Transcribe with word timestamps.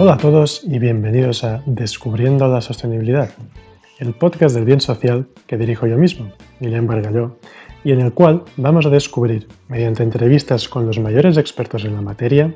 Hola 0.00 0.14
a 0.14 0.16
todos 0.16 0.62
y 0.62 0.78
bienvenidos 0.78 1.42
a 1.42 1.60
Descubriendo 1.66 2.46
la 2.46 2.60
Sostenibilidad, 2.60 3.30
el 3.98 4.14
podcast 4.14 4.54
del 4.54 4.64
bien 4.64 4.80
social 4.80 5.26
que 5.48 5.56
dirijo 5.56 5.88
yo 5.88 5.98
mismo, 5.98 6.30
Guillem 6.60 6.86
Bargalló, 6.86 7.38
y 7.82 7.90
en 7.90 8.00
el 8.00 8.12
cual 8.12 8.44
vamos 8.56 8.86
a 8.86 8.90
descubrir, 8.90 9.48
mediante 9.66 10.04
entrevistas 10.04 10.68
con 10.68 10.86
los 10.86 11.00
mayores 11.00 11.36
expertos 11.36 11.84
en 11.84 11.94
la 11.94 12.00
materia, 12.00 12.54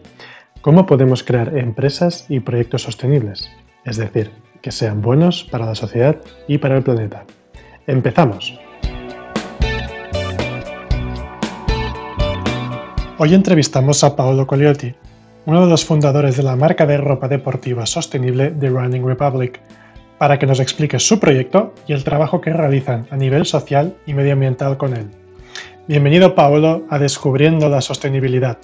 cómo 0.61 0.87
podemos 0.87 1.25
crear 1.25 1.59
empresas 1.59 2.27
y 2.29 2.39
proyectos 2.39 2.83
sostenibles, 2.83 3.51
es 3.85 3.97
decir, 3.97 4.31
que 4.61 4.71
sean 4.71 5.03
buenos 5.03 5.43
para 5.43 5.67
la 5.67 5.75
sociedad 5.75 6.21
y 6.47 6.59
para 6.59 6.77
el 6.77 6.85
planeta. 6.85 7.25
¡Empezamos! 7.89 8.57
Hoy 13.25 13.35
entrevistamos 13.35 14.03
a 14.03 14.17
Paolo 14.17 14.49
Coliotti, 14.49 14.97
uno 15.47 15.61
de 15.61 15.71
los 15.71 15.85
fundadores 15.85 16.37
de 16.37 16.43
la 16.43 16.57
marca 16.57 16.87
de 16.87 16.97
ropa 16.97 17.29
deportiva 17.29 17.87
sostenible 17.87 18.51
The 18.51 18.69
Running 18.69 19.07
Republic, 19.07 19.61
para 20.19 20.41
que 20.41 20.47
nos 20.49 20.59
explique 20.59 20.99
su 20.99 21.21
proyecto 21.21 21.73
y 21.87 21.93
el 21.93 22.03
trabajo 22.03 22.41
que 22.41 22.53
realizan 22.53 23.07
a 23.13 23.17
nivel 23.17 23.47
social 23.47 23.97
y 24.07 24.15
medioambiental 24.15 24.77
con 24.77 24.97
él. 24.97 25.09
Bienvenido 25.87 26.35
Paolo 26.35 26.85
a 26.91 26.99
Descubriendo 26.99 27.69
la 27.69 27.81
Sostenibilidad. 27.81 28.59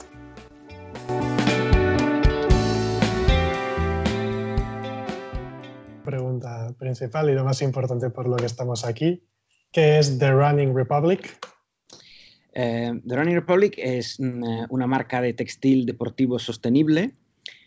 Pregunta 6.04 6.74
principal 6.76 7.30
y 7.30 7.34
lo 7.34 7.44
más 7.44 7.62
importante 7.62 8.10
por 8.10 8.26
lo 8.26 8.34
que 8.34 8.46
estamos 8.46 8.84
aquí, 8.84 9.22
¿qué 9.70 10.00
es 10.00 10.18
The 10.18 10.32
Running 10.32 10.74
Republic? 10.74 11.38
Eh, 12.60 13.00
The 13.06 13.14
Running 13.14 13.36
Republic 13.36 13.74
es 13.76 14.18
mm, 14.18 14.44
eh, 14.44 14.66
una 14.70 14.88
marca 14.88 15.22
de 15.22 15.32
textil 15.32 15.86
deportivo 15.86 16.40
sostenible 16.40 17.12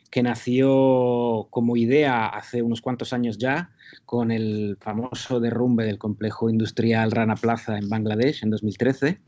que 0.10 0.22
nació 0.22 1.48
como 1.50 1.78
idea 1.78 2.26
hace 2.26 2.62
unos 2.62 2.82
cuantos 2.82 3.14
años 3.14 3.38
ya 3.38 3.72
con 4.06 4.32
el 4.32 4.78
famoso 4.82 5.40
derrumbe 5.40 5.86
del 5.86 5.98
complejo 5.98 6.50
industrial 6.50 7.12
Rana 7.12 7.36
Plaza 7.36 7.78
en 7.78 7.88
Bangladesh 7.88 8.44
en 8.44 8.50
2013, 8.50 9.22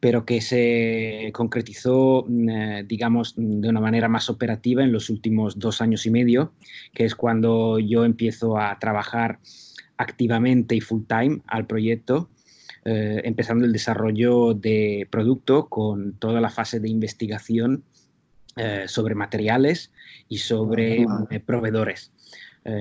pero 0.00 0.26
que 0.26 0.42
se 0.42 1.30
concretizó, 1.32 2.26
mm, 2.28 2.48
eh, 2.50 2.84
digamos, 2.86 3.32
de 3.38 3.70
una 3.70 3.80
manera 3.80 4.08
más 4.10 4.28
operativa 4.28 4.82
en 4.82 4.92
los 4.92 5.08
últimos 5.08 5.58
dos 5.58 5.80
años 5.80 6.04
y 6.04 6.10
medio, 6.10 6.52
que 6.92 7.06
es 7.06 7.14
cuando 7.14 7.78
yo 7.78 8.04
empiezo 8.04 8.58
a 8.58 8.78
trabajar 8.78 9.38
activamente 9.96 10.74
y 10.74 10.82
full 10.82 11.04
time 11.08 11.40
al 11.46 11.66
proyecto 11.66 12.28
eh, 12.84 13.20
empezando 13.24 13.66
el 13.66 13.72
desarrollo 13.72 14.54
de 14.54 15.06
producto 15.10 15.68
con 15.68 16.14
toda 16.14 16.40
la 16.40 16.48
fase 16.48 16.80
de 16.80 16.88
investigación 16.88 17.84
eh, 18.56 18.84
sobre 18.86 19.14
materiales 19.14 19.92
y 20.28 20.38
sobre 20.38 21.02
eh, 21.30 21.40
proveedores. 21.44 22.12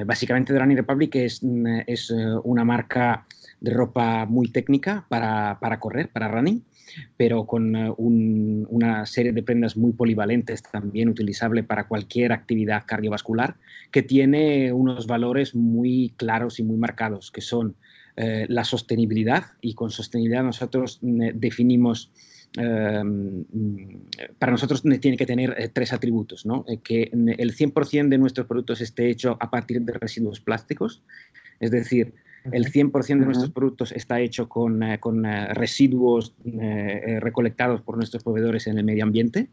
básicamente, 0.06 0.58
Running 0.58 0.78
Republic 0.78 1.16
es, 1.16 1.44
mm, 1.44 1.82
es 1.88 2.12
una 2.44 2.64
marca 2.64 3.26
de 3.60 3.72
ropa 3.72 4.26
muy 4.26 4.50
técnica 4.52 5.06
para, 5.10 5.58
para 5.60 5.80
correr, 5.80 6.10
para 6.10 6.30
running, 6.30 6.64
pero 7.18 7.46
con 7.46 7.76
una 7.98 9.06
serie 9.06 9.32
de 9.34 9.44
prendas 9.44 9.76
muy 9.76 9.92
polivalentes, 9.92 10.64
también 10.64 11.10
utilizable 11.10 11.64
para 11.64 11.88
cualquier 11.88 12.32
actividad 12.32 12.84
cardiovascular, 12.86 13.56
que 13.92 14.02
tiene 14.02 14.72
unos 14.72 15.08
valores 15.08 15.56
muy 15.56 16.14
claros 16.16 16.60
y 16.60 16.64
muy 16.64 16.78
marcados, 16.78 17.32
que 17.32 17.42
son 17.42 17.76
eh, 18.22 18.46
la 18.50 18.66
sostenibilidad 18.66 19.46
y 19.62 19.76
con 19.76 19.92
sostenibilidad 19.92 20.44
nosotros 20.44 21.00
eh, 21.02 21.32
definimos, 21.34 22.12
eh, 22.58 23.02
mm, 23.02 24.36
para 24.38 24.52
nosotros 24.52 24.84
tiene 25.00 25.16
que 25.16 25.26
tener 25.26 25.72
tres 25.74 25.94
atributos, 25.94 26.46
¿no? 26.46 26.66
que 26.84 27.04
el 27.14 27.56
100% 27.56 28.10
de 28.10 28.18
nuestros 28.18 28.46
productos 28.46 28.82
esté 28.82 29.10
hecho 29.10 29.38
a 29.40 29.50
partir 29.50 29.84
de 29.84 29.94
residuos 29.94 30.42
plásticos, 30.42 31.02
es 31.62 31.72
decir, 31.72 32.14
el 32.52 32.66
100% 32.66 33.08
de 33.08 33.26
nuestros 33.26 33.52
productos 33.52 33.94
está 33.94 34.20
hecho 34.20 34.50
con, 34.50 34.82
con 35.00 35.24
residuos 35.24 36.36
recolectados 36.44 37.82
por 37.82 37.96
nuestros 37.96 38.24
proveedores 38.24 38.68
en 38.68 38.78
el 38.78 38.84
medio 38.84 39.06
ambiente, 39.06 39.48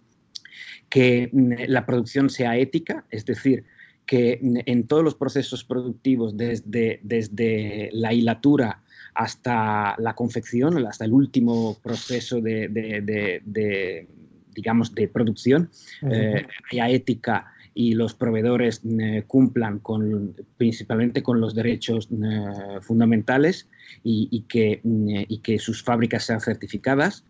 que 0.88 1.30
la 1.32 1.86
producción 1.86 2.30
sea 2.30 2.56
ética, 2.56 3.04
es 3.10 3.24
decir, 3.24 3.64
que 4.06 4.38
en 4.40 4.86
todos 4.86 5.02
los 5.02 5.16
procesos 5.16 5.64
productivos, 5.64 6.36
desde, 6.36 7.00
desde 7.02 7.90
la 7.92 8.14
hilatura 8.14 8.82
hasta 9.14 9.96
la 9.98 10.14
confección, 10.14 10.86
hasta 10.86 11.04
el 11.04 11.12
último 11.12 11.76
proceso 11.82 12.40
de, 12.40 14.06
digamos, 14.54 14.94
de 14.94 15.08
producción, 15.08 15.70
eh, 16.10 16.46
haya 16.70 16.88
ética 16.88 17.52
y 17.74 17.94
los 17.94 18.14
proveedores 18.14 18.80
eh, 18.84 19.24
cumplan 19.26 19.80
con, 19.80 20.34
principalmente 20.56 21.22
con 21.22 21.40
los 21.40 21.54
derechos 21.54 22.08
eh, 22.10 22.80
fundamentales 22.80 23.68
y, 24.02 24.44
que, 24.48 24.80
y 24.84 25.38
que 25.38 25.58
sus 25.58 25.82
fábricas 25.82 26.24
sean 26.24 26.40
certificadas 26.40 27.24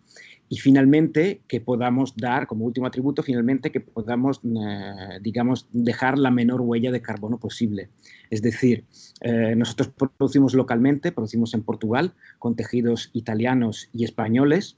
y 0.48 0.58
finalmente 0.58 1.42
que 1.48 1.60
podamos 1.60 2.14
dar, 2.16 2.46
como 2.46 2.64
último 2.64 2.86
atributo, 2.86 3.22
finalmente 3.22 3.72
que 3.72 3.80
podamos, 3.80 4.40
eh, 4.44 5.18
digamos, 5.20 5.66
dejar 5.72 6.18
la 6.18 6.30
menor 6.30 6.60
huella 6.60 6.92
de 6.92 7.02
carbono 7.02 7.38
posible. 7.38 7.88
Es 8.30 8.42
decir, 8.42 8.84
eh, 9.22 9.54
nosotros 9.56 9.90
producimos 10.16 10.54
localmente, 10.54 11.10
producimos 11.10 11.54
en 11.54 11.62
Portugal 11.62 12.14
con 12.38 12.54
tejidos 12.54 13.10
italianos 13.12 13.88
y 13.92 14.04
españoles. 14.04 14.76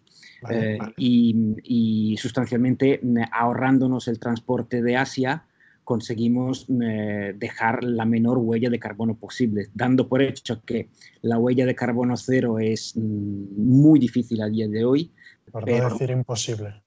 Eh, 0.50 0.78
y, 0.96 1.56
y, 1.64 2.16
sustancialmente 2.16 3.00
ahorrándonos 3.32 4.06
el 4.06 4.20
transporte 4.20 4.82
de 4.82 4.96
Asia, 4.96 5.44
conseguimos 5.82 6.66
dejar 6.68 7.82
la 7.82 8.04
menor 8.04 8.36
huella 8.38 8.68
de 8.68 8.78
carbono 8.78 9.14
posible, 9.14 9.68
dando 9.74 10.06
por 10.06 10.20
hecho 10.22 10.62
que 10.64 10.90
la 11.22 11.38
huella 11.38 11.64
de 11.64 11.74
carbono 11.74 12.16
cero 12.16 12.58
es 12.58 12.94
mm, 12.94 13.56
muy 13.56 13.98
difícil 13.98 14.42
a 14.42 14.48
día 14.48 14.68
de 14.68 14.84
hoy, 14.84 15.10
por 15.50 15.68
no 15.68 15.90
decir 15.90 16.10
imposible. 16.10 16.82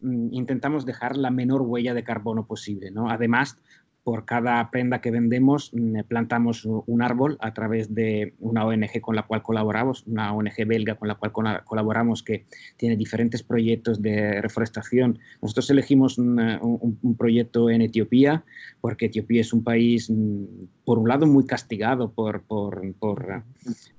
Mm, 0.00 0.32
intentamos 0.32 0.86
dejar 0.86 1.16
la 1.16 1.30
menor 1.30 1.62
huella 1.62 1.94
de 1.94 2.04
carbono 2.04 2.46
posible. 2.46 2.90
¿no? 2.90 3.10
Además, 3.10 3.58
por 4.04 4.24
cada 4.24 4.68
prenda 4.70 5.00
que 5.00 5.10
vendemos 5.10 5.70
mm, 5.72 6.00
plantamos 6.08 6.64
un 6.64 7.02
árbol 7.02 7.36
a 7.40 7.54
través 7.54 7.94
de 7.94 8.34
una 8.40 8.66
ONG 8.66 9.00
con 9.00 9.14
la 9.14 9.22
cual 9.22 9.42
colaboramos, 9.42 10.04
una 10.06 10.32
ONG 10.32 10.66
belga 10.66 10.96
con 10.96 11.08
la 11.08 11.14
cual 11.14 11.62
colaboramos 11.64 12.22
que 12.22 12.46
tiene 12.76 12.96
diferentes 12.96 13.42
proyectos 13.42 14.02
de 14.02 14.40
reforestación. 14.40 15.18
Nosotros 15.40 15.70
elegimos 15.70 16.18
un, 16.18 17.16
proyecto 17.16 17.70
en 17.70 17.82
Etiopía 17.82 18.44
porque 18.80 19.06
Etiopía 19.06 19.40
es 19.40 19.52
un 19.52 19.62
país, 19.62 20.10
mm, 20.10 20.44
por 20.84 20.98
un 20.98 21.08
lado, 21.08 21.26
muy 21.26 21.46
castigado 21.46 22.10
por, 22.10 22.42
por, 22.42 22.82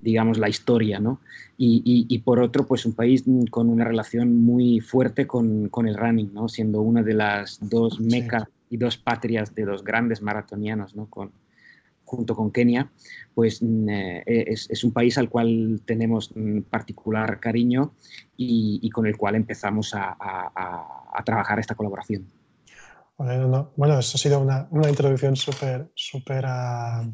digamos, 0.02 0.38
la 0.38 0.50
historia, 0.50 1.00
¿no? 1.00 1.22
Y, 1.58 1.82
y, 2.10 2.20
por 2.20 2.42
otro, 2.42 2.66
pues 2.66 2.86
un 2.86 2.94
país 2.94 3.26
mm, 3.26 3.46
con 3.46 3.70
una 3.70 3.86
relación 3.86 4.44
muy 4.44 4.82
fuerte 4.82 5.26
con, 5.28 5.70
con 5.70 5.88
el 5.88 5.96
running, 5.96 6.34
¿no? 6.34 6.50
Siendo 6.50 6.82
una 6.82 7.04
de 7.04 7.14
las 7.14 7.58
dos 7.62 8.02
mecas 8.02 8.48
y 8.74 8.78
dos 8.78 8.98
patrias 8.98 9.54
de 9.54 9.66
los 9.68 9.84
grandes 9.84 10.24
maratonianos, 10.24 10.96
¿no? 10.96 11.08
Con, 11.08 11.32
junto 12.04 12.36
con 12.36 12.52
Kenia, 12.52 12.92
pues 13.36 13.62
mm, 13.62 13.90
eh, 13.90 14.46
es, 14.48 14.84
un 14.84 14.92
país 14.92 15.16
al 15.20 15.30
cual 15.30 15.82
tenemos 15.86 16.32
mm, 16.36 16.62
particular 16.62 17.40
cariño 17.40 17.94
y, 18.36 18.90
con 18.90 19.06
el 19.06 19.16
cual 19.16 19.36
empezamos 19.36 19.94
a, 19.94 20.18
trabajar 21.24 21.60
esta 21.60 21.76
colaboración. 21.76 22.28
Bueno, 23.16 24.00
eso 24.00 24.16
ha 24.16 24.20
sido 24.20 24.40
una, 24.40 24.90
introducción 24.90 25.36
súper 25.36 25.92
súper 25.94 26.44
ah, 26.48 27.08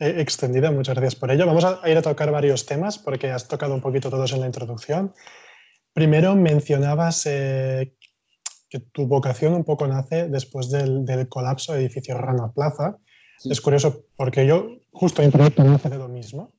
e, 0.00 0.20
extendida, 0.20 0.72
muchas 0.72 0.96
gracias 0.96 1.14
por 1.14 1.30
ello. 1.30 1.46
Vamos 1.46 1.64
a 1.64 1.88
ir 1.88 1.96
a 1.96 2.02
tocar 2.02 2.32
varios 2.32 2.66
temas 2.66 2.98
porque 2.98 3.30
has 3.30 3.46
tocado 3.46 3.74
un 3.74 3.80
poquito 3.80 4.10
todos 4.10 4.32
en 4.32 4.40
la 4.40 4.46
introducción. 4.46 5.12
Primero 5.92 6.34
mencionabas 6.34 7.26
eh, 7.26 7.94
que 8.70 8.78
tu 8.78 9.06
vocación 9.06 9.52
un 9.54 9.64
poco 9.64 9.86
nace 9.86 10.28
después 10.28 10.70
del, 10.70 11.04
del 11.04 11.28
colapso 11.28 11.72
del 11.72 11.82
edificio 11.82 12.16
Rana 12.16 12.52
Plaza. 12.52 12.96
Es 13.44 13.60
curioso 13.60 14.04
porque 14.16 14.46
yo, 14.46 14.78
justo 14.92 15.22
en 15.22 15.32
proyecto, 15.32 15.64
nace 15.64 15.88
de 15.88 15.98
lo 15.98 16.08
mismo. 16.08 16.52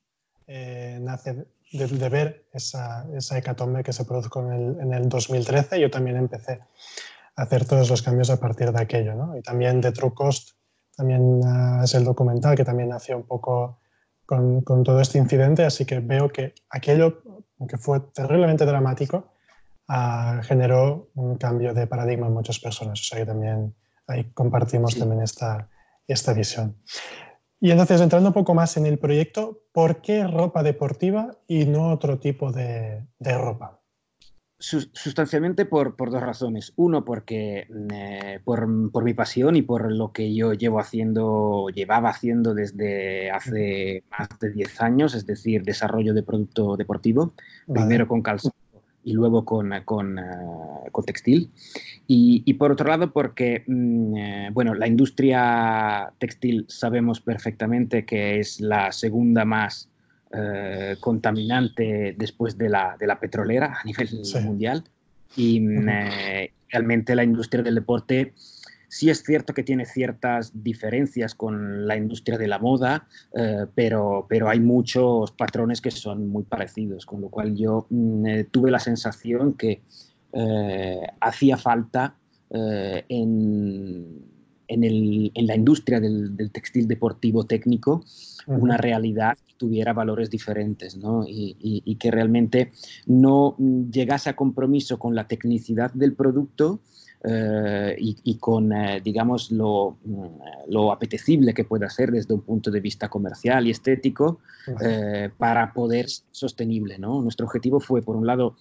Eh, 0.46 1.00
nace 1.02 1.46
de, 1.72 2.10
ver 2.10 2.46
esa, 2.52 3.08
esa, 3.16 3.38
hecatombe 3.38 3.84
que 3.84 3.94
se 3.94 4.04
produjo 4.04 4.42
en 4.42 4.52
el, 4.52 4.80
en 4.82 4.94
el 4.94 5.08
2013. 5.08 5.80
Yo 5.80 5.90
también 5.90 6.18
empecé 6.18 6.60
a 7.36 7.44
hacer 7.44 7.66
todos 7.66 7.90
los 7.90 8.02
cambios 8.02 8.30
a 8.30 8.40
partir 8.40 8.72
de 8.72 8.82
aquello. 8.82 9.16
¿no? 9.16 9.38
Y 9.38 9.42
también 9.42 9.80
de 9.80 9.94
True 9.94 10.14
Cost, 10.14 10.52
también 10.98 11.22
uh, 11.22 11.84
es 11.84 11.94
el 11.94 12.04
documental 12.04 12.58
que 12.58 12.66
también 12.66 12.90
nació 12.90 13.16
un 13.16 13.24
poco 13.24 13.80
con, 14.26 14.62
con, 14.62 14.84
todo 14.84 15.00
este 15.00 15.18
incidente. 15.18 15.64
Así 15.64 15.86
que 15.86 16.00
veo 16.00 16.30
que 16.30 16.56
aquello, 16.70 17.22
aunque 17.58 17.78
fue 17.78 18.02
terriblemente 18.14 18.66
dramático, 18.66 19.32
generó 20.44 21.10
un 21.16 21.38
cambio 21.38 21.74
de 21.74 21.88
paradigma 21.88 22.28
en 22.28 22.34
muchas 22.34 22.60
personas. 22.60 23.00
O 23.00 23.04
sea 23.04 23.20
que 23.20 23.26
también 23.26 23.76
ahí 24.08 24.32
compartimos 24.34 24.98
también 24.98 25.22
esta, 25.22 25.70
esta 26.08 26.34
visión. 26.34 26.78
Y 27.60 27.70
entonces, 27.70 28.02
entrando 28.02 28.30
un 28.30 28.34
poco 28.34 28.56
más 28.56 28.76
en 28.78 28.88
el 28.88 28.98
proyecto, 28.98 29.64
¿por 29.72 30.02
qué 30.02 30.26
ropa 30.26 30.64
deportiva 30.64 31.38
y 31.48 31.66
no 31.66 31.90
otro 31.90 32.18
tipo 32.18 32.52
de, 32.52 33.06
de 33.20 33.38
ropa? 33.38 33.82
Sustancialmente 34.58 35.66
por, 35.66 35.96
dos 35.98 36.22
razones. 36.22 36.74
Uno, 36.76 37.04
porque 37.04 37.68
eh, 37.94 38.40
por, 38.44 38.68
mi 38.68 39.14
pasión 39.14 39.56
y 39.56 39.64
por 39.64 39.92
lo 39.92 40.12
que 40.12 40.36
yo 40.36 40.54
llevo 40.54 40.80
haciendo, 40.80 41.68
llevaba 41.70 42.10
haciendo 42.10 42.54
desde 42.54 43.32
hace 43.32 44.04
más 44.12 44.28
de 44.40 44.52
10 44.52 44.82
años, 44.82 45.16
es 45.16 45.26
decir, 45.26 45.64
desarrollo 45.64 46.14
de 46.14 46.22
producto 46.24 46.78
deportivo, 46.78 47.34
primero 47.68 48.08
con 48.08 48.22
calzado 48.22 48.54
y 49.04 49.14
luego 49.14 49.46
con, 49.46 49.72
con, 49.86 50.20
eh, 50.20 50.24
textil. 51.06 51.50
Y, 52.08 52.54
por 52.56 52.72
otro 52.72 52.90
lado, 52.90 53.12
porque 53.12 53.64
mm, 53.66 54.18
eh, 54.18 54.50
bueno, 54.54 54.74
la 54.74 54.88
industria 54.88 56.12
textil 56.20 56.66
sabemos 56.68 57.22
perfectamente 57.22 58.06
que 58.06 58.40
es 58.40 58.60
la 58.60 58.92
segunda 58.92 59.46
más 59.46 59.90
eh, 60.34 60.98
contaminante 61.00 62.16
después 62.18 62.58
de 62.58 62.70
la, 62.70 62.96
de 63.00 63.08
la, 63.08 63.20
petrolera 63.20 63.78
a 63.82 63.84
nivel 63.86 64.10
mundial. 64.44 64.84
Y 65.36 65.60
mm, 65.60 65.90
eh, 65.90 66.52
realmente 66.70 67.16
la 67.16 67.24
industria 67.24 67.64
del 67.64 67.76
deporte 67.76 68.34
sí 68.92 69.10
es 69.10 69.24
cierto 69.24 69.54
que 69.54 69.64
tiene 69.64 69.86
ciertas 69.86 70.52
diferencias 70.54 71.34
con 71.34 71.88
la 71.88 71.96
industria 71.96 72.38
de 72.38 72.48
la 72.48 72.60
moda, 72.60 73.08
eh, 73.34 73.66
pero, 73.74 74.26
pero 74.28 74.50
hay 74.50 74.60
muchos 74.60 75.32
patrones 75.32 75.80
que 75.80 75.92
son 75.92 76.28
muy 76.28 76.44
parecidos, 76.44 77.06
con 77.06 77.22
lo 77.22 77.30
cual 77.30 77.56
yo 77.56 77.88
mm, 77.90 78.26
tuve 78.52 78.70
la 78.70 78.80
sensación 78.80 79.54
que 79.54 79.82
hacía 81.20 81.58
falta 81.58 82.16
en, 82.50 84.22
en, 84.66 84.84
el, 84.86 85.32
en, 85.34 85.46
la 85.46 85.56
industria 85.56 86.00
del, 86.00 86.38
del 86.38 86.52
textil 86.52 86.88
deportivo 86.88 87.46
técnico 87.46 88.06
una 88.48 88.78
realidad 88.78 89.38
que 89.48 89.54
tuviera 89.56 89.94
valores 89.94 90.30
diferentes 90.30 90.98
¿no? 90.98 91.24
y, 91.28 91.96
que 92.00 92.12
realmente 92.12 92.72
no 93.06 93.56
llegase 93.58 94.30
a 94.30 94.36
compromiso 94.36 94.98
con 94.98 95.16
la 95.16 95.28
tecnicidad 95.28 95.92
del 95.94 96.14
producto 96.14 96.80
eh, 97.24 97.96
y, 98.00 98.36
con, 98.38 98.74
eh, 98.74 99.00
digamos, 99.04 99.52
lo, 99.52 99.98
lo, 100.68 100.92
apetecible 100.92 101.54
que 101.54 101.64
pueda 101.64 101.88
ser 101.88 102.12
desde 102.12 102.34
un 102.34 102.42
punto 102.42 102.72
de 102.72 102.80
vista 102.80 103.10
comercial 103.10 103.68
y 103.68 103.70
estético 103.70 104.40
eh, 104.84 105.30
para 105.38 105.72
poder 105.72 106.10
ser 106.10 106.26
sostenible. 106.32 106.98
¿no? 106.98 107.22
Nuestro 107.22 107.46
objetivo 107.46 107.80
fue, 107.80 108.02
por 108.02 108.16
un 108.16 108.26
lado, 108.26 108.56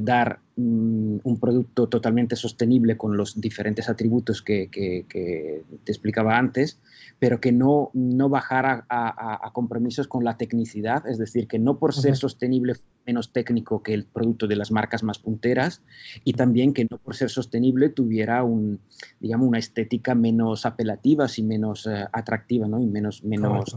dar 0.00 0.40
mm, 0.56 1.18
un 1.22 1.40
producto 1.40 1.88
totalmente 1.88 2.36
sostenible 2.36 2.96
con 2.96 3.16
los 3.16 3.40
diferentes 3.40 3.88
atributos 3.88 4.42
que, 4.42 4.68
que, 4.68 5.06
que 5.08 5.62
te 5.84 5.92
explicaba 5.92 6.36
antes, 6.36 6.78
pero 7.18 7.40
que 7.40 7.52
no, 7.52 7.90
no 7.94 8.28
bajara 8.28 8.84
a, 8.88 9.50
compromisos 9.52 10.08
con 10.08 10.24
la 10.24 10.36
tecnicidad, 10.36 11.06
es 11.06 11.16
decir, 11.16 11.48
que 11.48 11.58
no 11.58 11.78
por 11.78 11.94
ser 11.94 12.16
sostenible 12.16 12.74
menos 13.06 13.32
técnico 13.32 13.82
que 13.82 13.94
el 13.94 14.04
producto 14.04 14.46
de 14.46 14.56
las 14.56 14.70
marcas 14.70 15.02
más 15.02 15.18
punteras 15.18 15.82
y 16.24 16.32
también 16.32 16.72
que 16.72 16.86
no 16.90 16.98
por 16.98 17.14
ser 17.14 17.30
sostenible 17.30 17.88
tuviera 17.90 18.42
un, 18.44 18.80
digamos, 19.20 19.48
una 19.48 19.58
estética 19.58 20.14
menos 20.14 20.66
apelativa 20.66 21.26
y 21.36 21.42
menos 21.42 21.86
eh, 21.86 22.04
atractiva 22.12 22.66
¿no? 22.68 22.80
y 22.80 22.86
menos, 22.86 23.24
menos 23.24 23.76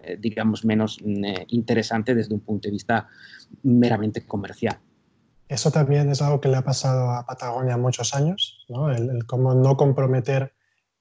eh, 0.00 0.16
digamos, 0.18 0.64
menos 0.64 0.98
mm, 1.04 1.24
eh, 1.24 1.46
interesante 1.48 2.14
desde 2.14 2.34
un 2.34 2.40
punto 2.40 2.68
de 2.68 2.72
vista 2.72 3.08
meramente 3.62 4.26
comercial. 4.26 4.78
Eso 5.48 5.70
también 5.70 6.08
es 6.10 6.22
algo 6.22 6.40
que 6.40 6.48
le 6.48 6.56
ha 6.56 6.62
pasado 6.62 7.10
a 7.10 7.26
Patagonia 7.26 7.76
muchos 7.76 8.14
años, 8.14 8.64
¿no? 8.68 8.90
el, 8.90 9.10
el 9.10 9.26
cómo 9.26 9.54
no 9.54 9.76
comprometer 9.76 10.54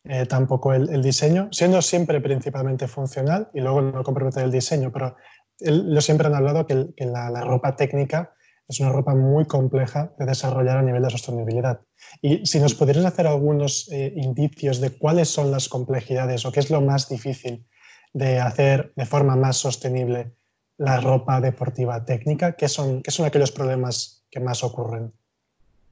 eh, 0.06 0.26
tampoco 0.26 0.74
el, 0.74 1.02
diseño, 1.02 1.50
siendo 1.52 1.82
siempre 1.82 2.22
principalmente 2.22 2.88
funcional 2.88 3.50
y 3.54 3.60
luego 3.60 3.82
no 3.82 4.02
comprometer 4.02 4.44
el 4.44 4.52
diseño, 4.52 4.92
pero 4.94 5.18
ellos 5.60 6.06
siempre 6.06 6.28
han 6.28 6.36
hablado 6.36 6.66
que, 6.66 6.88
la, 6.98 7.42
ropa 7.42 7.76
técnica 7.76 8.34
es 8.68 8.80
una 8.80 8.92
ropa 8.92 9.16
muy 9.16 9.46
compleja 9.46 10.14
de 10.20 10.26
desarrollar 10.26 10.78
a 10.78 10.82
nivel 10.84 11.02
de 11.02 11.10
sostenibilidad. 11.10 11.82
Y 12.22 12.46
si 12.46 12.60
nos 12.60 12.76
pudieras 12.76 13.06
hacer 13.06 13.26
algunos 13.26 13.90
eh, 13.92 14.14
indicios 14.16 14.80
de 14.80 14.92
cuáles 14.92 15.30
son 15.30 15.52
las 15.52 15.70
complejidades 15.70 16.46
o 16.46 16.52
qué 16.52 16.60
es 16.60 16.70
lo 16.70 16.82
más 16.82 17.10
difícil 17.10 17.66
de 18.14 18.40
hacer 18.40 18.94
de 18.96 19.06
forma 19.06 19.36
más 19.36 19.58
sostenible 19.58 20.34
la 20.78 21.02
ropa 21.02 21.42
deportiva 21.42 22.06
técnica, 22.06 22.54
¿qué 22.54 22.68
son, 22.68 23.02
qué 23.02 23.12
son 23.12 23.26
aquellos 23.26 23.52
problemas 23.52 24.24
que 24.30 24.40
más 24.40 24.64
ocurren? 24.64 25.12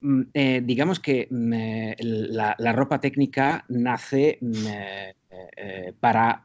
Mm, 0.01 0.21
eh, 0.33 0.61
digamos 0.63 0.99
que 0.99 1.27
mm, 1.29 1.53
eh, 1.53 1.95
la, 1.99 2.71
ropa 2.73 2.99
técnica 2.99 3.65
nace 3.69 4.37
mm, 4.41 4.67
eh, 5.57 5.93
para, 5.99 6.41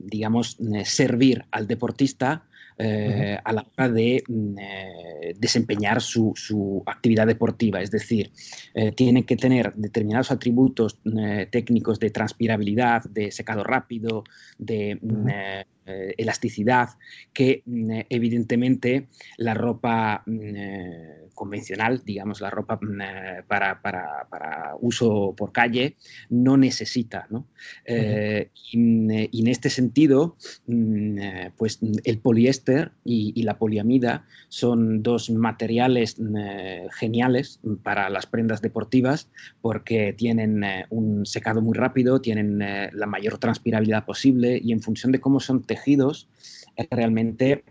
digamos, 0.00 0.58
servir 0.84 1.44
al 1.50 1.66
deportista 1.66 2.44
a 2.78 3.52
la 3.52 3.66
hora 3.76 3.90
de 3.90 4.24
desempeñar 5.38 6.00
su, 6.00 6.82
actividad 6.86 7.26
deportiva. 7.26 7.82
Es 7.82 7.90
decir, 7.90 8.32
tiene 8.96 9.26
que 9.26 9.36
tener 9.36 9.74
determinados 9.74 10.30
atributos 10.30 10.98
técnicos 11.50 12.00
de 12.00 12.08
transpirabilidad, 12.08 13.02
de 13.04 13.30
secado 13.30 13.64
rápido, 13.64 14.24
de 14.56 14.98
elasticidad, 15.86 16.90
que 17.32 17.62
evidentemente 18.08 19.08
la 19.36 19.54
ropa 19.54 20.24
convencional, 21.40 22.02
digamos, 22.04 22.42
la 22.42 22.50
ropa 22.50 22.78
mm, 22.82 23.00
eh, 23.00 23.42
para, 23.48 23.80
para, 23.80 24.76
uso 24.78 25.34
por 25.34 25.52
calle, 25.52 25.96
no 26.28 26.58
necesita. 26.58 27.26
¿no? 27.30 27.46
Eh, 27.86 28.50
mm, 28.74 29.10
eh, 29.10 29.28
y, 29.32 29.40
en 29.40 29.48
este 29.48 29.70
sentido, 29.70 30.36
mm, 30.66 31.18
pues 31.56 31.78
el 32.04 32.18
poliéster 32.18 32.92
y, 33.04 33.40
la 33.40 33.56
poliamida 33.56 34.26
son 34.50 35.02
dos 35.02 35.30
materiales 35.30 36.16
geniales 36.92 37.58
para 37.82 38.10
las 38.10 38.26
prendas 38.26 38.60
deportivas 38.60 39.30
porque 39.62 40.12
tienen 40.12 40.62
un 40.90 41.24
secado 41.24 41.62
muy 41.62 41.74
rápido, 41.74 42.20
tienen 42.20 42.58
la 42.58 43.06
mayor 43.06 43.38
transpirabilidad 43.38 44.04
posible 44.04 44.60
y 44.62 44.72
en 44.72 44.82
función 44.82 45.10
de 45.10 45.20
cómo 45.20 45.40
son 45.40 45.62
tejidos, 45.70 46.28
realmente 46.90 47.62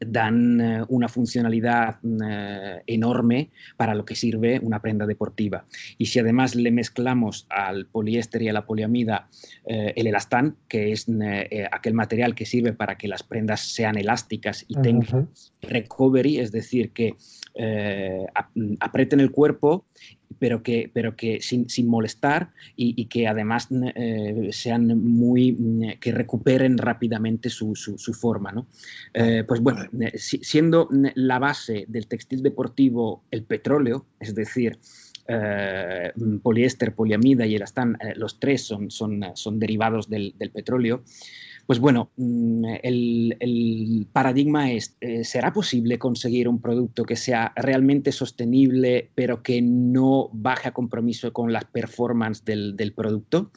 dan 0.00 0.60
eh, 0.60 0.84
una 0.88 1.08
funcionalidad 1.08 1.98
eh, 2.02 2.82
enorme 2.86 3.50
para 3.76 3.94
lo 3.94 4.04
que 4.04 4.14
sirve 4.14 4.58
una 4.60 4.80
prenda 4.80 5.06
deportiva. 5.06 5.66
Y 5.98 6.06
si 6.06 6.18
además 6.18 6.54
le 6.54 6.70
mezclamos 6.70 7.46
al 7.50 7.86
poliéster 7.86 8.42
y 8.42 8.48
a 8.48 8.52
la 8.52 8.64
poliamida 8.64 9.28
eh, 9.66 9.92
el 9.96 10.06
elastán, 10.06 10.56
que 10.68 10.92
es 10.92 11.06
aquel 11.70 11.94
material 11.94 12.34
que 12.34 12.46
sirve 12.46 12.72
para 12.72 12.96
que 12.96 13.08
las 13.08 13.22
prendas 13.22 13.60
sean 13.60 13.98
elásticas 13.98 14.64
y 14.68 14.74
tengan 14.80 15.28
recovery, 15.60 16.38
es 16.38 16.52
decir, 16.52 16.92
que 16.92 17.16
aprieten 18.80 19.20
el 19.20 19.30
cuerpo 19.30 19.84
pero 20.40 20.62
que, 20.62 20.90
pero 20.92 21.14
que 21.14 21.40
sin, 21.42 21.68
sin 21.68 21.86
molestar 21.86 22.50
y, 22.74 23.04
que 23.06 23.28
además 23.28 23.68
eh, 23.94 24.48
sean 24.52 24.86
muy, 24.98 25.96
que 26.00 26.12
recuperen 26.12 26.78
rápidamente 26.78 27.50
su, 27.50 27.76
su, 27.76 28.14
forma. 28.14 28.50
¿no? 28.50 28.66
Eh, 29.12 29.44
pues 29.46 29.60
bueno, 29.60 29.84
eh, 30.00 30.16
siendo 30.16 30.88
la 31.14 31.38
base 31.38 31.84
del 31.88 32.06
textil 32.06 32.42
deportivo 32.42 33.22
el 33.30 33.44
petróleo, 33.44 34.06
es 34.18 34.34
decir, 34.34 34.78
poliéster, 36.42 36.92
poliamida 36.92 37.46
y 37.46 37.54
elastán, 37.54 37.96
los 38.16 38.40
tres 38.40 38.62
son, 38.62 38.90
son, 38.90 39.22
son 39.34 39.60
derivados 39.60 40.08
del, 40.08 40.34
del 40.36 40.50
petróleo, 40.50 41.04
pues 41.66 41.78
bueno, 41.78 42.10
mm, 42.16 42.64
el, 42.82 44.06
paradigma 44.12 44.70
es, 44.70 44.96
eh, 45.00 45.24
¿será 45.24 45.52
posible 45.52 45.98
conseguir 45.98 46.48
un 46.48 46.60
producto 46.60 47.04
que 47.04 47.16
sea 47.16 47.52
realmente 47.56 48.12
sostenible, 48.12 49.10
pero 49.14 49.42
que 49.42 49.62
no 49.62 50.30
baje 50.32 50.68
a 50.68 50.72
compromiso 50.72 51.32
con 51.32 51.52
las 51.52 51.64
performance 51.64 52.44
del, 52.44 52.92
producto? 52.94 53.50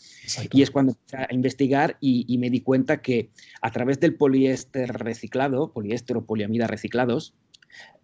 Y 0.51 0.61
es 0.61 0.71
cuando 0.71 0.93
empecé 0.93 1.17
a 1.17 1.33
investigar 1.33 1.97
y, 1.99 2.37
me 2.37 2.49
di 2.49 2.61
cuenta 2.61 3.01
que 3.01 3.29
a 3.61 3.71
través 3.71 3.99
del 3.99 4.15
poliéster 4.15 4.91
reciclado, 4.91 5.71
poliéster 5.71 6.17
o 6.17 6.25
poliamida 6.25 6.67
reciclados, 6.67 7.33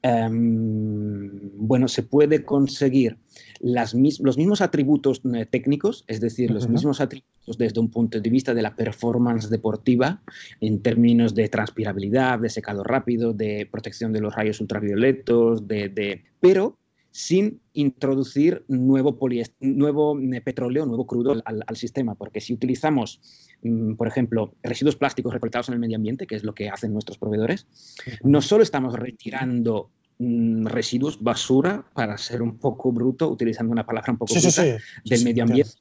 em, 0.01 1.51
bueno, 1.55 1.87
se 1.87 2.03
puede 2.03 2.43
conseguir 2.43 3.17
las 3.59 3.93
los 3.93 4.37
mismos 4.37 4.61
atributos 4.61 5.21
eh, 5.33 5.45
técnicos, 5.45 6.05
es 6.07 6.21
decir, 6.21 6.49
los 6.49 6.69
mismos 6.69 7.01
atributos 7.01 7.57
desde 7.57 7.79
un 7.79 7.89
punto 7.89 8.19
de 8.19 8.29
vista 8.29 8.53
de 8.53 8.61
la 8.61 8.75
performance 8.75 9.49
deportiva, 9.49 10.21
en 10.61 10.81
términos 10.81 11.35
de 11.35 11.49
transpirabilidad, 11.49 12.39
de 12.39 12.49
secado 12.49 12.83
rápido, 12.83 13.33
de 13.33 13.67
protección 13.69 14.13
de 14.13 14.21
los 14.21 14.33
rayos 14.33 14.61
ultravioletos, 14.61 15.67
de, 15.67 16.23
pero 16.39 16.78
sin 17.11 17.61
introducir 17.73 18.63
nuevo, 18.67 19.17
nuevo 19.59 20.19
eh, 20.19 20.41
petróleo, 20.41 20.85
nuevo 20.85 21.07
crudo 21.07 21.41
al, 21.43 21.75
sistema, 21.75 22.15
porque 22.15 22.41
si 22.41 22.53
utilizamos, 22.53 23.21
mm, 23.63 23.95
por 23.95 24.07
ejemplo, 24.07 24.53
residuos 24.63 24.95
plásticos 24.95 25.33
recolectados 25.33 25.69
en 25.69 25.73
el 25.73 25.79
medio 25.79 25.97
ambiente, 25.97 26.27
que 26.27 26.35
es 26.35 26.43
lo 26.43 26.53
que 26.53 26.69
hacen 26.69 26.93
nuestros 26.93 27.17
proveedores, 27.17 27.67
no 28.23 28.41
solo 28.41 28.63
estamos 28.63 28.93
retirando 28.93 29.89
Mm, 30.21 30.65
residuos, 30.65 31.23
basura, 31.23 31.85
para 31.93 32.17
ser 32.17 32.41
un 32.41 32.57
poco 32.57 32.91
bruto, 32.91 33.29
utilizando 33.29 33.71
una 33.71 33.85
palabra 33.85 34.11
un 34.11 34.17
poco 34.17 34.33
bruta, 34.33 34.63
del 35.05 35.23
medio 35.23 35.43
ambiente. 35.43 35.71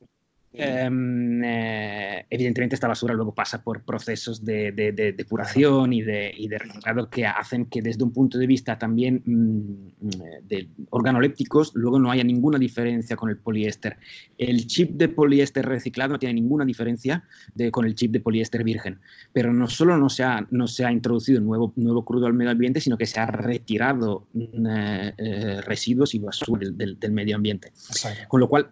Eh, 0.52 2.24
evidentemente 2.30 2.74
esta 2.74 2.88
basura 2.88 3.14
luego 3.14 3.34
pasa 3.34 3.62
por 3.62 3.82
procesos 3.82 4.44
de, 4.44 4.72
depuración 5.16 5.92
y 5.92 6.02
de, 6.02 6.32
y 6.36 6.48
de 6.48 6.58
reciclado 6.58 7.10
que 7.10 7.26
hacen 7.26 7.66
que 7.66 7.82
desde 7.82 8.02
un 8.02 8.12
punto 8.12 8.38
de 8.38 8.46
vista 8.46 8.78
también 8.78 9.22
mm, 9.24 10.86
organolépticos, 10.90 11.72
luego 11.74 11.98
no 11.98 12.10
haya 12.10 12.24
ninguna 12.24 12.58
diferencia 12.58 13.16
con 13.16 13.30
el 13.30 13.36
poliéster. 13.36 13.96
El 14.36 14.66
chip 14.66 14.92
de 14.92 15.08
poliéster 15.08 15.66
reciclado 15.66 16.14
no 16.14 16.18
tiene 16.18 16.34
ninguna 16.34 16.64
diferencia 16.64 17.24
con 17.70 17.84
el 17.84 17.94
chip 17.94 18.12
de 18.12 18.20
poliéster 18.20 18.64
virgen. 18.64 19.00
Pero 19.32 19.52
no 19.52 19.68
solo 19.68 19.96
no 19.96 20.08
se 20.08 20.24
ha, 20.24 20.46
no 20.50 20.66
se 20.66 20.84
ha 20.84 20.92
introducido 20.92 21.40
nuevo, 21.40 21.72
nuevo 21.76 22.04
crudo 22.04 22.26
al 22.26 22.34
medio 22.34 22.50
ambiente, 22.50 22.80
sino 22.80 22.96
que 22.96 23.06
se 23.06 23.20
ha 23.20 23.26
retirado 23.26 24.26
eh, 24.34 25.12
eh, 25.16 25.60
residuos 25.62 26.14
y 26.14 26.18
basura 26.18 26.68
del, 26.70 26.96
medio 27.10 27.36
ambiente. 27.36 27.72
Con 28.28 28.40
lo 28.40 28.48
cual, 28.48 28.70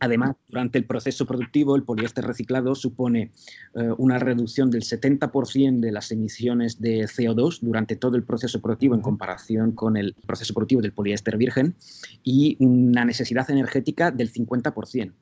Además, 0.00 0.36
durante 0.48 0.78
el 0.78 0.84
proceso 0.84 1.26
productivo, 1.26 1.74
el 1.76 1.82
poliéster 1.82 2.24
reciclado 2.24 2.74
supone 2.74 3.32
eh, 3.74 3.90
una 3.98 4.18
reducción 4.18 4.70
del 4.70 4.82
70% 4.82 5.80
de 5.80 5.92
las 5.92 6.12
emisiones 6.12 6.80
de 6.80 7.04
CO2 7.04 7.60
durante 7.60 7.96
todo 7.96 8.16
el 8.16 8.22
proceso 8.22 8.60
productivo 8.60 8.94
en 8.94 9.00
comparación 9.00 9.72
con 9.72 9.96
el 9.96 10.14
proceso 10.26 10.54
productivo 10.54 10.82
del 10.82 10.92
poliéster 10.92 11.36
virgen 11.36 11.74
y 12.22 12.56
una 12.60 13.04
necesidad 13.04 13.50
energética 13.50 14.10
del 14.10 14.32
50%. 14.32 15.12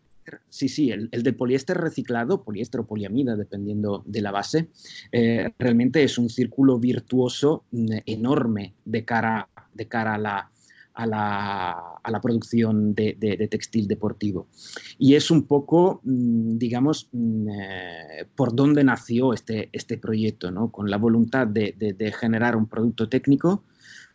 Sí, 0.48 0.68
sí, 0.68 0.90
el, 0.90 1.08
del 1.10 1.36
poliéster 1.36 1.76
reciclado, 1.76 2.42
poliéster 2.42 2.80
o 2.80 2.86
poliamida, 2.86 3.36
dependiendo 3.36 4.02
de 4.06 4.20
la 4.20 4.32
base, 4.32 4.68
eh, 5.12 5.52
realmente 5.58 6.02
es 6.02 6.18
un 6.18 6.28
círculo 6.28 6.78
virtuoso 6.78 7.64
mm, 7.70 7.98
enorme 8.06 8.74
de 8.84 9.04
cara, 9.04 9.48
de 9.72 9.86
cara 9.86 10.14
a 10.14 10.18
la, 10.18 10.50
a 10.96 11.06
la, 11.06 12.20
producción 12.20 12.94
de, 12.94 13.48
textil 13.50 13.86
deportivo. 13.86 14.48
Y 14.98 15.14
es 15.14 15.30
un 15.30 15.46
poco, 15.46 16.00
mm, 16.04 16.56
digamos, 16.56 17.08
mm, 17.12 17.48
eh, 17.48 18.26
por 18.34 18.54
dónde 18.54 18.82
nació 18.82 19.32
este, 19.32 19.68
este 19.72 19.98
proyecto, 19.98 20.50
¿no? 20.50 20.70
con 20.70 20.90
la 20.90 20.96
voluntad 20.96 21.46
de, 21.46 22.14
generar 22.18 22.56
un 22.56 22.66
producto 22.66 23.08
técnico 23.08 23.64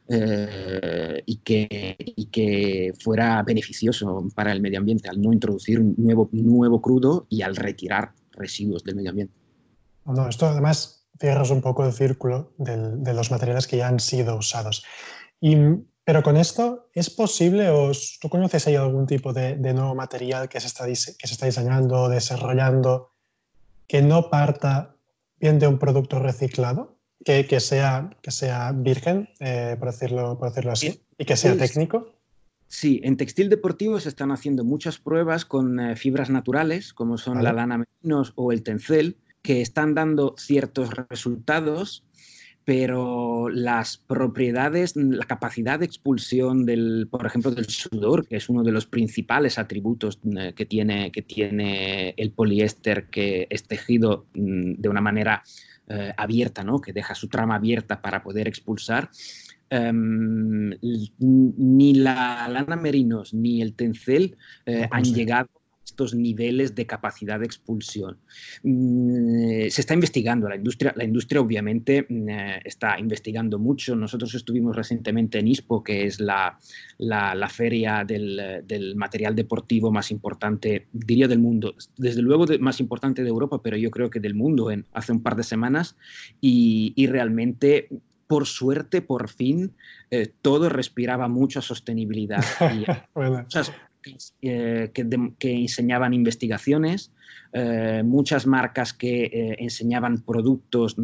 eh, 0.07 1.21
y, 1.25 1.37
que, 1.37 1.95
que 2.31 2.93
fuera 2.99 3.43
beneficioso 3.43 4.27
para 4.33 4.51
el 4.51 4.61
medio 4.61 4.79
ambiente 4.79 5.07
al 5.07 5.21
no 5.21 5.31
introducir 5.31 5.79
un 5.79 5.93
nuevo, 5.97 6.29
nuevo 6.31 6.81
crudo 6.81 7.27
y 7.29 7.43
al 7.43 7.55
retirar 7.55 8.13
residuos 8.31 8.83
del 8.83 8.95
medio 8.95 9.11
ambiente. 9.11 9.33
No, 10.05 10.27
esto 10.27 10.47
además 10.47 11.05
cierras 11.19 11.51
un 11.51 11.61
poco 11.61 11.85
el 11.85 11.93
círculo 11.93 12.53
de 12.57 13.13
los 13.13 13.29
materiales 13.29 13.67
que 13.67 13.77
ya 13.77 13.87
han 13.87 13.99
sido 13.99 14.35
usados. 14.37 14.83
Y 15.39 15.55
pero 16.03 16.23
con 16.23 16.37
esto, 16.37 16.89
¿es 16.93 17.09
posible 17.09 17.69
o 17.69 17.91
tú 18.19 18.29
conoces 18.29 18.67
ahí 18.67 18.75
algún 18.75 19.05
tipo 19.05 19.33
de, 19.33 19.55
nuevo 19.57 19.93
material 19.93 20.49
que 20.49 20.59
se, 20.59 20.67
está, 20.67 20.85
que 20.85 20.95
se 20.95 21.15
está 21.19 21.45
diseñando, 21.45 22.09
desarrollando, 22.09 23.11
que 23.87 24.01
no 24.01 24.29
parta 24.29 24.95
bien 25.39 25.59
de 25.59 25.67
un 25.67 25.77
producto 25.77 26.19
reciclado, 26.19 26.97
que, 27.23 27.45
que 27.45 27.59
sea, 27.59 28.09
que 28.21 28.31
sea 28.31 28.71
virgen, 28.71 29.29
eh, 29.39 29.75
por, 29.77 29.91
decirlo, 29.91 30.37
por 30.39 30.49
decirlo 30.49 30.71
así, 30.71 31.03
y 31.17 31.25
que 31.25 31.37
sea 31.37 31.55
técnico? 31.55 32.15
Sí, 32.67 33.01
en 33.03 33.17
textil 33.17 33.49
deportivo 33.49 33.99
se 33.99 34.09
están 34.09 34.31
haciendo 34.31 34.63
muchas 34.63 34.97
pruebas 34.97 35.45
con 35.45 35.79
eh, 35.79 35.95
fibras 35.95 36.29
naturales, 36.29 36.93
como 36.93 37.17
son 37.17 37.43
la 37.43 37.53
lana 37.53 37.79
merinos 37.79 38.33
o 38.35 38.51
el 38.51 38.63
tencel, 38.63 39.17
que 39.41 39.61
están 39.61 39.93
dando 39.93 40.35
ciertos 40.37 40.89
resultados 41.09 42.05
pero 42.63 43.49
las 43.49 43.97
propiedades, 43.97 44.95
la 44.95 45.25
capacidad 45.25 45.79
de 45.79 45.85
expulsión 45.85 46.65
del, 46.65 47.07
por 47.09 47.25
ejemplo, 47.25 47.51
del 47.51 47.65
sudor, 47.65 48.27
que 48.27 48.37
es 48.37 48.49
uno 48.49 48.63
de 48.63 48.71
los 48.71 48.85
principales 48.85 49.57
atributos 49.57 50.19
eh, 50.37 50.53
que 50.55 50.65
tiene, 50.65 51.11
que 51.11 51.21
tiene 51.21 52.13
el 52.17 52.31
poliéster, 52.31 53.07
que 53.09 53.47
es 53.49 53.63
tejido 53.63 54.27
mm, 54.35 54.73
de 54.77 54.89
una 54.89 55.01
manera 55.01 55.43
eh, 55.87 56.13
abierta, 56.15 56.63
¿no? 56.63 56.79
que 56.79 56.93
deja 56.93 57.15
su 57.15 57.27
trama 57.27 57.55
abierta 57.55 58.01
para 58.01 58.21
poder 58.21 58.47
expulsar, 58.47 59.09
em, 59.69 60.69
ni 61.19 61.95
la 61.95 62.47
lana 62.47 62.75
merinos 62.75 63.33
ni 63.33 63.61
el 63.61 63.73
tencel 63.73 64.37
eh, 64.65 64.87
han 64.91 65.03
llegado 65.03 65.49
estos 65.91 66.15
niveles 66.15 66.73
de 66.73 66.85
capacidad 66.85 67.39
de 67.39 67.45
expulsión. 67.45 68.17
Mm, 68.63 69.69
se 69.69 69.81
está 69.81 69.93
investigando, 69.93 70.47
la 70.47 70.55
industria, 70.55 70.93
la 70.95 71.03
industria 71.03 71.41
obviamente 71.41 72.05
mm, 72.07 72.29
está 72.63 72.97
investigando 72.97 73.59
mucho. 73.59 73.95
Nosotros 73.95 74.33
estuvimos 74.33 74.75
recientemente 74.75 75.39
en 75.39 75.47
ISPO, 75.47 75.83
que 75.83 76.05
es 76.05 76.19
la, 76.19 76.57
la, 76.97 77.49
feria 77.49 78.03
del, 78.05 78.63
del, 78.65 78.95
material 78.95 79.35
deportivo 79.35 79.91
más 79.91 80.11
importante, 80.11 80.87
diría 80.93 81.27
del 81.27 81.39
mundo, 81.39 81.75
desde 81.97 82.21
luego 82.21 82.45
más 82.59 82.79
importante 82.79 83.23
de 83.23 83.29
Europa, 83.29 83.61
pero 83.61 83.77
yo 83.77 83.91
creo 83.91 84.09
que 84.09 84.19
del 84.19 84.33
mundo 84.33 84.71
en, 84.71 84.85
hace 84.93 85.11
un 85.11 85.21
par 85.21 85.35
de 85.35 85.43
semanas, 85.43 85.95
y, 86.39 86.93
y 86.95 87.07
realmente 87.07 87.89
por 88.31 88.47
suerte, 88.47 89.01
por 89.01 89.27
fin, 89.27 89.73
eh, 90.09 90.31
todo 90.41 90.69
respiraba 90.69 91.27
mucha 91.27 91.61
sostenibilidad. 91.61 92.41
Y 92.73 92.85
muchas, 93.19 93.73
eh, 94.41 94.89
que, 94.93 95.51
enseñaban 95.53 96.13
investigaciones, 96.13 97.11
eh, 97.53 98.01
muchas 98.03 98.47
marcas 98.47 98.93
que 98.93 99.25
eh, 99.25 99.55
enseñaban 99.59 100.21
productos 100.21 100.95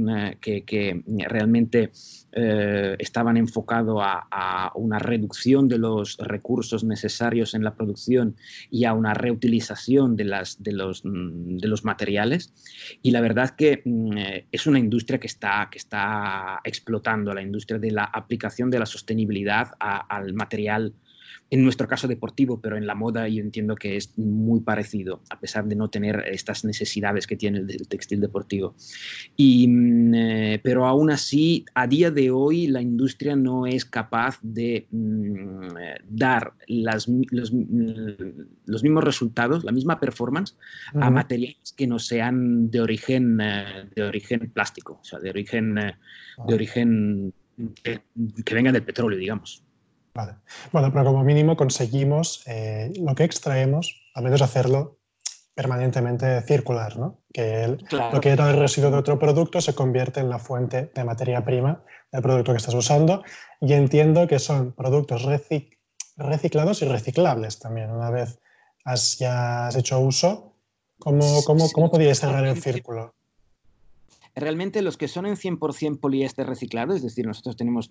que, 0.42 1.04
realmente 1.28 1.92
estaban 2.32 3.38
enfocados 3.38 4.00
a, 4.02 4.72
una 4.76 5.00
reducción 5.00 5.68
de 5.68 5.78
los 5.78 6.18
recursos 6.18 6.84
necesarios 6.84 7.54
en 7.54 7.64
la 7.64 7.76
producción 7.76 8.36
y 8.70 8.86
a 8.86 8.94
una 8.94 9.14
reutilización 9.14 10.16
de, 10.16 10.26
las, 10.26 10.62
de, 10.62 10.72
los, 10.72 11.04
mm, 11.04 11.58
de 11.58 11.68
los 11.68 11.84
materiales. 11.84 12.54
Y 13.02 13.12
la 13.12 13.22
verdad 13.22 13.52
que 13.52 13.82
mm, 13.86 14.18
es 14.52 14.68
una 14.68 14.80
industria 14.80 15.20
que 15.20 15.28
está, 15.28 15.68
que 15.72 15.78
está 15.78 16.62
explotando, 16.64 17.34
la 17.34 17.42
industria 17.42 17.80
de 17.80 17.92
la 17.92 18.06
aplicación 18.06 18.70
de 18.70 18.80
la 18.80 18.86
sostenibilidad 18.86 19.72
al 19.80 20.34
material 20.34 20.94
en 21.50 21.64
nuestro 21.64 21.88
caso 21.88 22.08
deportivo, 22.08 22.60
pero 22.62 22.78
en 22.78 22.86
la 22.86 22.96
moda 22.96 23.28
yo 23.28 23.42
entiendo 23.42 23.76
que 23.76 23.96
es 23.96 24.18
muy 24.18 24.62
parecido, 24.62 25.22
a 25.30 25.40
pesar 25.40 25.66
de 25.66 25.76
no 25.76 25.90
tener 25.90 26.24
estas 26.28 26.66
necesidades 26.66 27.26
que 27.28 27.38
tiene 27.38 27.60
el, 27.60 27.88
textil 27.88 28.20
deportivo. 28.20 28.76
Y, 29.36 29.68
mm, 29.68 30.14
eh, 30.16 30.60
pero 30.64 30.86
aún 30.86 31.10
así, 31.10 31.66
a 31.74 31.88
día 31.88 32.12
de 32.12 32.32
hoy, 32.32 32.68
la 32.68 32.82
industria 32.82 33.36
no 33.36 33.66
es 33.66 33.86
capaz 33.86 34.40
de 34.42 34.88
mm, 34.92 35.68
dar 36.10 36.54
las, 36.68 37.08
los, 37.32 37.54
mismos 37.54 39.04
resultados, 39.04 39.64
la 39.64 39.72
misma 39.72 40.00
performance 40.00 40.58
a 40.96 41.10
materiales 41.10 41.74
que 41.76 41.88
no 41.88 42.00
sean 42.00 42.70
de 42.70 42.82
origen, 42.82 43.40
eh, 43.42 43.90
de 43.96 44.04
origen 44.04 44.52
plástico, 44.54 45.00
o 45.02 45.04
sea, 45.04 45.20
de 45.20 45.30
origen, 45.30 45.78
eh, 45.78 45.96
de 46.48 46.54
origen 46.54 47.34
que, 47.84 48.02
que 48.46 48.56
venga 48.56 48.72
del 48.72 48.84
petróleo, 48.84 49.18
digamos. 49.18 49.64
Bueno, 50.72 50.92
pero 50.92 51.06
como 51.06 51.24
mínimo 51.24 51.56
conseguimos 51.56 52.44
eh, 52.48 52.92
lo 53.00 53.16
que 53.16 53.24
extraemos, 53.24 54.02
al 54.14 54.24
menos 54.24 54.42
hacerlo 54.42 54.98
permanentemente 55.54 56.42
circular, 56.44 56.98
¿no? 56.98 57.22
Que 57.34 57.78
lo 57.90 58.22
que 58.22 58.30
era 58.30 58.50
el 58.52 58.60
residuo 58.60 58.92
de 58.92 58.98
otro 58.98 59.18
producto 59.18 59.60
se 59.60 59.74
convierte 59.74 60.20
en 60.20 60.30
la 60.30 60.38
fuente 60.38 60.92
de 60.94 61.04
materia 61.04 61.44
prima 61.44 61.84
del 62.12 62.22
producto 62.22 62.52
que 62.52 62.58
estás 62.58 62.76
usando 62.76 63.24
y 63.60 63.74
entiendo 63.74 64.28
que 64.28 64.38
son 64.38 64.74
productos 64.74 65.24
reciclados 66.16 66.82
y 66.84 66.86
reciclables 66.86 67.58
también. 67.58 67.90
Una 67.90 68.12
vez 68.12 68.40
has, 68.86 69.18
ya 69.18 69.68
has 69.68 69.76
hecho 69.76 70.00
uso, 70.00 70.54
¿cómo, 71.00 71.44
cómo, 71.44 71.72
cómo 71.72 71.90
podíais 71.90 72.20
cerrar 72.20 72.46
el 72.46 72.62
círculo? 72.62 73.17
Realmente 74.40 74.82
los 74.82 74.98
que 74.98 75.08
son 75.08 75.26
en 75.26 75.36
100% 75.36 76.00
poliéster 76.00 76.46
reciclado, 76.46 76.94
es 76.94 77.02
decir, 77.02 77.26
nosotros 77.26 77.56
tenemos 77.56 77.88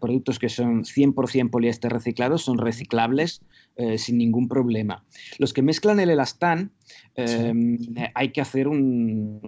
productos 0.00 0.38
que 0.38 0.48
son 0.48 0.84
100% 0.84 1.50
poliéster 1.50 1.92
reciclado, 1.92 2.38
son 2.38 2.58
reciclables 2.58 3.42
eh, 3.76 3.98
sin 3.98 4.18
ningún 4.18 4.48
problema. 4.48 5.04
Los 5.38 5.52
que 5.52 5.62
mezclan 5.62 6.00
el 6.00 6.10
elastán, 6.10 6.70
em, 7.16 7.78
hay 8.14 8.30
que 8.30 8.40
hacer 8.40 8.68
un, 8.68 9.40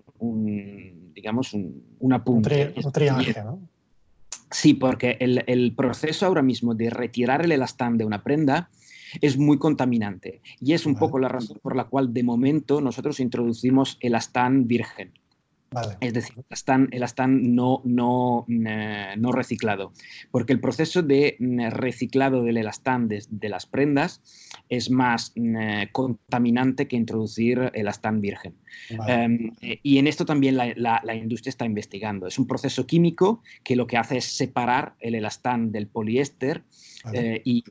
digamos, 1.14 1.54
un, 1.54 1.82
una 2.00 2.25
punta. 2.25 2.50
Un, 2.76 2.92
triaje, 2.92 3.42
¿no? 3.44 3.61
Sí, 4.50 4.75
porque 4.75 5.16
el, 5.20 5.44
el, 5.46 5.75
proceso 5.75 6.26
ahora 6.26 6.42
mismo 6.42 6.75
de 6.75 6.90
retirar 6.90 7.42
el 7.44 7.52
elastán 7.52 7.96
de 7.96 8.04
una 8.04 8.22
prenda 8.22 8.68
es 9.20 9.38
muy 9.38 9.58
contaminante 9.58 10.42
y 10.61 10.72
es 10.75 10.84
un 10.84 10.96
poco 10.96 11.18
la 11.18 11.28
razón 11.28 11.58
por 11.62 11.75
la 11.75 11.84
cual 11.84 12.12
de 12.12 12.22
momento 12.22 12.80
nosotros 12.80 13.20
introducimos 13.20 13.96
el 14.00 14.08
elastán 14.08 14.66
virgen. 14.66 15.12
Es 16.00 16.14
decir, 16.14 16.35
el 16.91 17.02
astán 17.02 17.55
no, 17.55 17.81
no, 17.85 18.47
eh, 18.49 19.14
no 19.17 19.33
reciclado. 19.33 19.93
Porque 20.31 20.52
el 20.52 20.61
proceso 20.61 21.02
de 21.02 21.37
mm, 21.38 21.71
reciclado 21.71 22.43
del 22.43 22.59
elastán 22.59 23.09
de, 23.09 23.49
las 23.49 23.67
prendas 23.67 24.23
es 24.69 24.91
más 24.91 25.33
eh, 25.37 25.88
contaminante 25.93 26.88
que 26.88 26.97
introducir 26.97 27.71
el 27.75 27.88
astán 27.88 28.21
virgen. 28.21 28.55
Em, 29.09 29.52
eh, 29.61 29.81
y 29.83 29.99
en 29.99 30.07
esto 30.07 30.25
también 30.25 30.57
la, 30.57 31.17
industria 31.17 31.50
está 31.50 31.64
investigando. 31.64 32.26
Es 32.26 32.38
un 32.38 32.47
proceso 32.47 32.87
químico 32.87 33.43
que 33.64 33.76
lo 33.76 33.87
que 33.87 33.97
hace 33.97 34.19
es 34.19 34.25
separar 34.25 34.95
el 35.00 35.14
elastán 35.14 35.73
del 35.73 35.87
poliéster 35.87 36.62
y, 37.45 37.64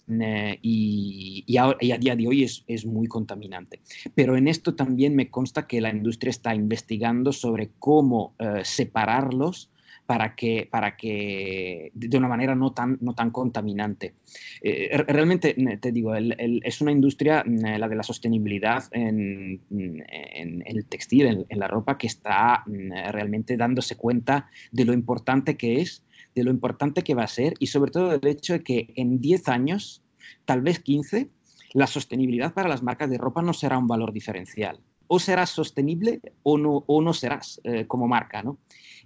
y, 0.61 1.57
a, 1.57 1.97
día 1.97 2.15
de 2.15 2.27
hoy 2.27 2.43
es, 2.43 2.63
es 2.67 2.85
muy 2.85 3.07
contaminante. 3.07 3.79
Pero 4.13 4.35
en 4.35 4.47
esto 4.47 4.75
también 4.75 5.15
me 5.15 5.29
consta 5.29 5.67
que 5.67 5.79
la 5.79 5.89
industria 5.89 6.31
está 6.31 6.53
investigando 6.53 7.31
sobre 7.31 7.69
cómo 7.79 8.01
cómo 8.01 8.33
eh, 8.39 8.61
separarlos 8.63 9.69
para 10.11 10.35
que, 10.35 10.67
para 10.69 10.97
que 10.97 11.89
de 11.93 12.17
una 12.17 12.27
manera 12.27 12.53
no 12.53 12.73
tan, 12.73 12.97
no 12.99 13.13
tan 13.13 13.31
contaminante. 13.31 14.15
Eh, 14.61 15.05
realmente, 15.07 15.55
te 15.79 15.93
digo, 15.93 16.13
es 16.13 16.81
una 16.81 16.91
industria, 16.91 17.45
la 17.45 17.87
de 17.87 17.95
la 17.95 18.03
sostenibilidad 18.03 18.83
en, 18.91 19.61
el 19.69 20.85
textil, 20.87 21.45
en, 21.47 21.59
la 21.59 21.69
ropa, 21.69 21.97
que 21.97 22.07
está 22.07 22.65
realmente 22.67 23.55
dándose 23.55 23.95
cuenta 23.95 24.49
de 24.73 24.83
lo 24.83 24.91
importante 24.91 25.55
que 25.55 25.79
es, 25.79 26.03
de 26.35 26.43
lo 26.43 26.51
importante 26.51 27.03
que 27.03 27.15
va 27.15 27.23
a 27.23 27.27
ser 27.27 27.53
y 27.59 27.67
sobre 27.67 27.91
todo 27.91 28.09
del 28.09 28.29
hecho 28.29 28.51
de 28.51 28.63
que 28.63 28.91
en 28.97 29.21
10 29.21 29.47
años, 29.47 30.03
tal 30.43 30.59
vez 30.59 30.79
15, 30.79 31.29
la 31.71 31.87
sostenibilidad 31.87 32.53
para 32.53 32.67
las 32.67 32.83
marcas 32.83 33.09
de 33.09 33.17
ropa 33.17 33.41
no 33.41 33.53
será 33.53 33.77
un 33.77 33.87
valor 33.87 34.11
diferencial. 34.11 34.77
O 35.07 35.19
serás 35.19 35.51
sostenible 35.51 36.19
o 36.43 36.57
no, 36.57 36.83
o 36.85 37.01
no 37.01 37.13
serás 37.13 37.61
eh, 37.63 37.87
como 37.87 38.09
marca, 38.09 38.43
¿no? 38.43 38.57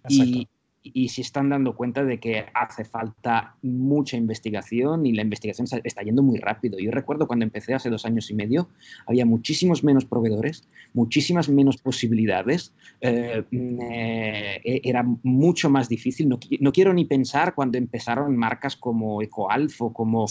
Y, 0.10 0.48
y 0.94 1.10
se 1.10 1.22
están 1.22 1.50
dando 1.50 1.76
cuenta 1.76 2.04
de 2.04 2.20
que 2.20 2.46
hace 2.54 2.86
falta 2.86 3.56
mucha 3.62 4.18
investigación 4.18 5.06
y 5.06 5.14
la 5.14 5.24
investigación 5.24 5.68
está 5.84 6.04
yendo 6.04 6.22
muy 6.22 6.38
rápido. 6.38 6.78
Yo 6.80 6.92
recuerdo 6.92 7.28
cuando 7.28 7.46
empecé 7.46 7.74
hace 7.74 7.90
dos 7.90 8.06
años 8.06 8.30
y 8.30 8.36
medio, 8.36 8.70
había 9.08 9.26
muchísimos 9.26 9.84
menos 9.84 10.06
proveedores, 10.06 10.68
muchísimas 10.94 11.50
menos 11.50 11.78
posibilidades, 11.78 12.74
eh, 13.02 13.44
eh, 13.52 14.62
e-, 14.64 14.82
era 14.84 15.04
mucho 15.24 15.70
más 15.70 15.90
difícil. 15.90 16.30
No, 16.30 16.40
no, 16.60 16.72
quiero 16.72 16.94
ni 16.94 17.06
pensar 17.06 17.56
cuando 17.56 17.78
empezaron 17.78 18.38
marcas 18.38 18.76
como 18.76 19.22
EcoAlf 19.22 19.82
o 19.82 19.94
como, 19.94 20.28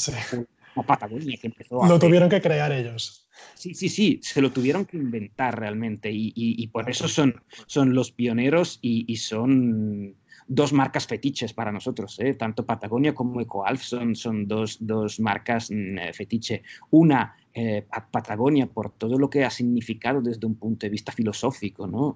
Patagonia, 0.86 1.36
que 1.40 1.48
empezó 1.48 1.84
Lo 1.86 1.98
tuvieron 1.98 2.28
que 2.28 2.40
crear 2.40 2.72
ellos. 2.72 3.28
Sí, 3.54 3.74
sí, 3.74 3.88
sí, 3.88 4.20
se 4.22 4.40
lo 4.40 4.50
tuvieron 4.50 4.84
que 4.84 4.96
inventar 4.96 5.58
realmente 5.58 6.10
y, 6.12 6.32
y, 6.36 6.66
por 6.68 6.88
eso 6.88 7.08
son, 7.08 7.42
son 7.66 7.94
los 7.94 8.12
pioneros 8.12 8.78
y, 8.80 9.04
y 9.08 9.16
son 9.16 10.14
dos 10.46 10.72
marcas 10.72 11.06
fetiches 11.06 11.52
para 11.52 11.72
nosotros, 11.72 12.18
¿eh? 12.20 12.34
tanto 12.34 12.66
Patagonia 12.66 13.14
como 13.14 13.40
EcoAlf 13.40 13.82
son, 13.82 14.14
son 14.14 14.46
dos, 14.46 14.78
dos 14.80 15.20
marcas 15.20 15.70
mm, 15.70 15.98
eh, 15.98 16.12
fetiche. 16.12 16.62
Una, 16.90 17.36
eh, 17.52 17.86
Patagonia, 18.10 18.66
por 18.66 18.90
todo 18.90 19.18
lo 19.18 19.30
que 19.30 19.44
ha 19.44 19.50
significado 19.50 20.20
desde 20.20 20.46
un 20.46 20.56
punto 20.56 20.86
de 20.86 20.90
vista 20.90 21.12
filosófico, 21.12 21.86
¿no? 21.86 22.14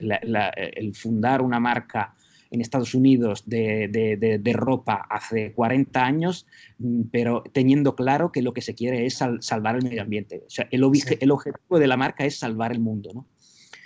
el 0.00 0.94
fundar 0.94 1.42
una 1.42 1.58
marca 1.58 2.14
en 2.50 2.60
Estados 2.60 2.94
Unidos 2.94 3.42
de, 3.46 3.88
de, 3.88 4.38
de, 4.38 4.52
ropa 4.52 5.06
hace 5.10 5.52
40 5.52 6.04
años, 6.04 6.46
mm, 6.78 7.02
pero 7.10 7.42
teniendo 7.52 7.94
claro 7.94 8.32
que 8.32 8.42
lo 8.42 8.52
que 8.52 8.62
se 8.62 8.74
quiere 8.74 9.06
es 9.06 9.22
salvar 9.40 9.76
el 9.76 9.84
medio 9.84 10.02
ambiente. 10.02 10.44
O 10.46 10.50
sea, 10.50 10.66
el, 10.70 10.82
el 11.20 11.30
objetivo 11.30 11.78
de 11.78 11.86
la 11.86 11.96
marca 11.96 12.24
es 12.24 12.38
salvar 12.38 12.72
el 12.72 12.80
mundo, 12.80 13.10
¿no? 13.12 13.26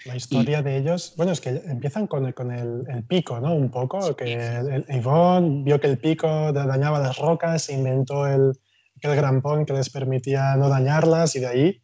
La 0.04 0.16
historia 0.16 0.62
de 0.62 0.76
ellos, 0.76 1.14
bueno, 1.16 1.32
es 1.32 1.40
que 1.40 1.50
empiezan 1.50 2.06
con, 2.06 2.26
el, 2.26 2.34
con 2.34 2.50
el, 2.50 2.84
el 2.88 3.04
pico, 3.04 3.40
¿no? 3.40 3.54
Un 3.54 3.70
poco, 3.70 4.16
que 4.16 4.34
el, 4.34 4.84
Yvonne 4.88 5.62
vio 5.64 5.80
que 5.80 5.86
el 5.86 5.98
pico 5.98 6.52
dañaba 6.52 6.98
las 6.98 7.18
rocas, 7.18 7.70
inventó 7.70 8.26
el, 8.26 8.52
el 9.00 9.16
grampón 9.16 9.64
que 9.64 9.72
les 9.72 9.90
permitía 9.90 10.56
no 10.56 10.68
dañarlas 10.68 11.36
y 11.36 11.40
de 11.40 11.46
ahí 11.46 11.82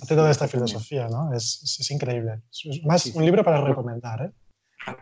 hace 0.00 0.14
toda 0.14 0.30
esta 0.30 0.48
filosofía, 0.48 1.08
¿no? 1.08 1.32
Es, 1.34 1.78
es, 1.80 1.90
increíble. 1.90 2.42
Es 2.50 2.84
más 2.84 3.06
un 3.06 3.24
libro 3.24 3.42
para 3.42 3.60
recomendar, 3.60 4.22
¿eh? 4.22 4.30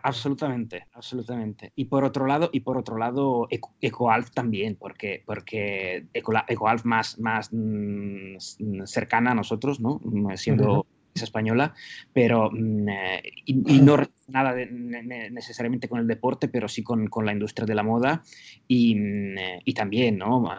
Absolutamente, 0.03 0.87
absolutamente. 0.93 1.71
Y 1.75 1.85
por 1.85 2.03
otro 2.03 2.27
lado, 2.27 2.49
y 2.51 2.61
por 2.61 2.77
otro 2.77 2.97
lado, 2.97 3.47
EcoAlf 3.79 4.31
también, 4.31 4.75
porque, 4.75 5.23
porque 5.25 6.07
EcoAlf 6.13 6.83
más, 6.83 7.17
más 7.17 7.49
mm, 7.51 8.37
cercana 8.85 9.31
a 9.31 9.35
nosotros, 9.35 9.79
¿no? 9.79 10.01
Siendo 10.35 10.85
española, 11.15 11.73
pero 12.13 12.49
mm, 12.51 12.89
eh, 12.89 13.21
y, 13.45 13.81
no 13.81 13.97
nada 14.27 14.55
necesariamente 14.55 15.87
con 15.87 15.99
el 15.99 16.07
deporte, 16.07 16.47
pero 16.47 16.67
sí 16.67 16.83
con, 16.83 17.07
con 17.07 17.25
la 17.25 17.33
industria 17.33 17.65
de 17.65 17.75
la 17.75 17.83
moda 17.83 18.23
y, 18.67 18.95
mm, 18.95 19.37
eh, 19.37 19.61
y 19.65 19.73
también, 19.73 20.17
¿no? 20.17 20.49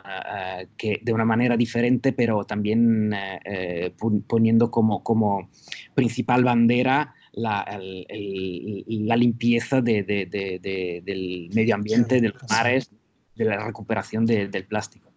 que 0.77 1.01
de 1.03 1.13
una 1.13 1.25
manera 1.25 1.57
diferente, 1.57 2.13
pero 2.13 2.45
también 2.45 3.13
eh, 3.45 3.93
poniendo 4.27 4.71
como, 4.71 5.03
como 5.03 5.51
principal 5.95 6.45
bandera 6.45 7.15
la, 7.33 7.65
la 7.79 9.17
limpieza 9.17 9.81
de, 9.81 10.03
de, 10.03 11.01
del 11.05 11.51
medio 11.55 11.75
ambiente, 11.75 12.21
de 12.21 12.31
los 12.31 12.43
mares, 12.51 12.91
de 13.37 13.45
la 13.45 13.65
recuperación 13.65 14.27
del 14.27 14.65
plástico. 14.67 15.11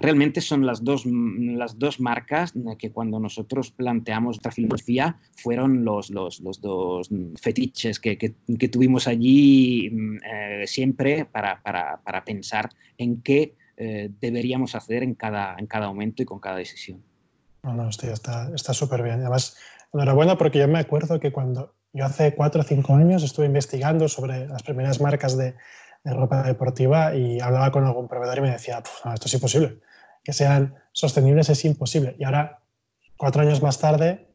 Realmente 0.00 0.40
son 0.40 0.66
las 0.66 0.84
dos, 0.84 1.04
las 1.06 1.78
dos 1.78 2.00
marcas 2.00 2.52
que 2.78 2.90
cuando 2.92 3.18
nosotros 3.18 3.70
planteamos 3.70 4.36
esta 4.36 4.50
filosofía 4.50 5.18
fueron 5.36 5.84
los, 5.84 6.10
los, 6.10 6.40
los 6.40 6.60
dos 6.60 7.08
fetiches 7.40 8.00
que, 8.00 8.18
que, 8.18 8.68
tuvimos 8.68 9.06
allí 9.06 9.90
mm, 9.90 10.16
eh, 10.16 10.66
siempre 10.66 11.24
para, 11.24 11.62
para, 11.62 12.00
para, 12.02 12.24
pensar 12.24 12.70
en 12.98 13.22
qué 13.22 13.54
eh, 13.76 14.10
deberíamos 14.20 14.74
hacer 14.74 15.02
en 15.02 15.14
cada, 15.14 15.56
en 15.58 15.66
cada 15.66 15.88
momento 15.88 16.22
y 16.22 16.26
con 16.26 16.40
cada 16.40 16.56
decisión. 16.56 17.02
No, 17.62 17.74
no, 17.74 17.88
hostia, 17.88 18.12
está 18.12 18.74
súper 18.74 19.02
bien. 19.02 19.20
Además, 19.20 19.56
enhorabuena 19.92 20.38
porque 20.38 20.58
yo 20.58 20.68
me 20.68 20.78
acuerdo 20.78 21.18
que 21.20 21.32
cuando 21.32 21.74
yo 21.92 22.04
hace 22.04 22.34
cuatro 22.34 22.60
o 22.60 22.64
cinco 22.64 22.94
años 22.94 23.22
estuve 23.22 23.46
investigando 23.46 24.08
sobre 24.08 24.46
las 24.46 24.62
primeras 24.62 25.00
marcas 25.00 25.36
de, 25.36 25.54
de 26.06 26.14
ropa 26.14 26.44
deportiva 26.44 27.16
y 27.16 27.40
hablaba 27.40 27.72
con 27.72 27.84
algún 27.84 28.06
proveedor 28.06 28.38
y 28.38 28.42
me 28.42 28.52
decía, 28.52 28.80
esto 29.12 29.26
es 29.26 29.34
imposible, 29.34 29.80
que 30.22 30.32
sean 30.32 30.76
sostenibles 30.92 31.48
es 31.48 31.64
imposible. 31.64 32.14
Y 32.16 32.22
ahora, 32.22 32.60
cuatro 33.16 33.42
años 33.42 33.60
más 33.60 33.80
tarde, 33.80 34.32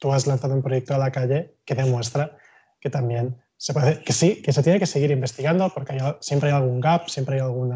tú 0.00 0.12
has 0.12 0.26
lanzado 0.26 0.52
un 0.52 0.62
proyecto 0.62 0.92
a 0.92 0.98
la 0.98 1.12
calle 1.12 1.54
que 1.64 1.76
demuestra 1.76 2.36
que 2.80 2.90
también 2.90 3.40
se 3.56 3.72
puede, 3.72 4.02
que 4.02 4.12
sí, 4.12 4.42
que 4.42 4.52
se 4.52 4.64
tiene 4.64 4.80
que 4.80 4.86
seguir 4.86 5.12
investigando 5.12 5.70
porque 5.72 5.96
siempre 6.18 6.48
hay 6.48 6.56
algún 6.56 6.80
gap, 6.80 7.08
siempre 7.08 7.36
hay 7.36 7.42
algún 7.42 7.72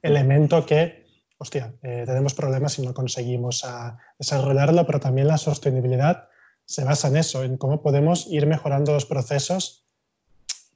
elemento 0.00 0.64
que, 0.64 1.04
hostia, 1.38 1.74
eh, 1.82 2.04
tenemos 2.06 2.32
problemas 2.32 2.78
y 2.78 2.86
no 2.86 2.94
conseguimos 2.94 3.64
a 3.64 3.98
desarrollarlo, 4.20 4.86
pero 4.86 5.00
también 5.00 5.26
la 5.26 5.38
sostenibilidad 5.38 6.28
se 6.64 6.84
basa 6.84 7.08
en 7.08 7.16
eso, 7.16 7.42
en 7.42 7.56
cómo 7.56 7.82
podemos 7.82 8.28
ir 8.28 8.46
mejorando 8.46 8.92
los 8.92 9.04
procesos 9.04 9.81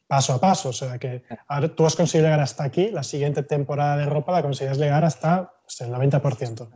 paso 0.07 0.35
a 0.35 0.41
paso. 0.41 0.71
O 0.71 0.73
sea 0.73 0.99
que 0.99 1.23
ahora 1.49 1.75
tú 1.75 1.87
has 1.87 1.97
conseguido 1.97 2.27
llegar 2.27 2.41
hasta 2.41 2.65
aquí, 2.65 2.91
la 2.91 3.03
siguiente 3.03 3.43
temporada 3.43 3.97
de 3.97 4.07
ropa 4.07 4.33
la 4.33 4.43
consigues 4.43 4.79
llegar 4.79 5.05
hasta 5.05 5.53
pues, 5.63 5.81
el 5.81 5.91
90%. 5.91 6.69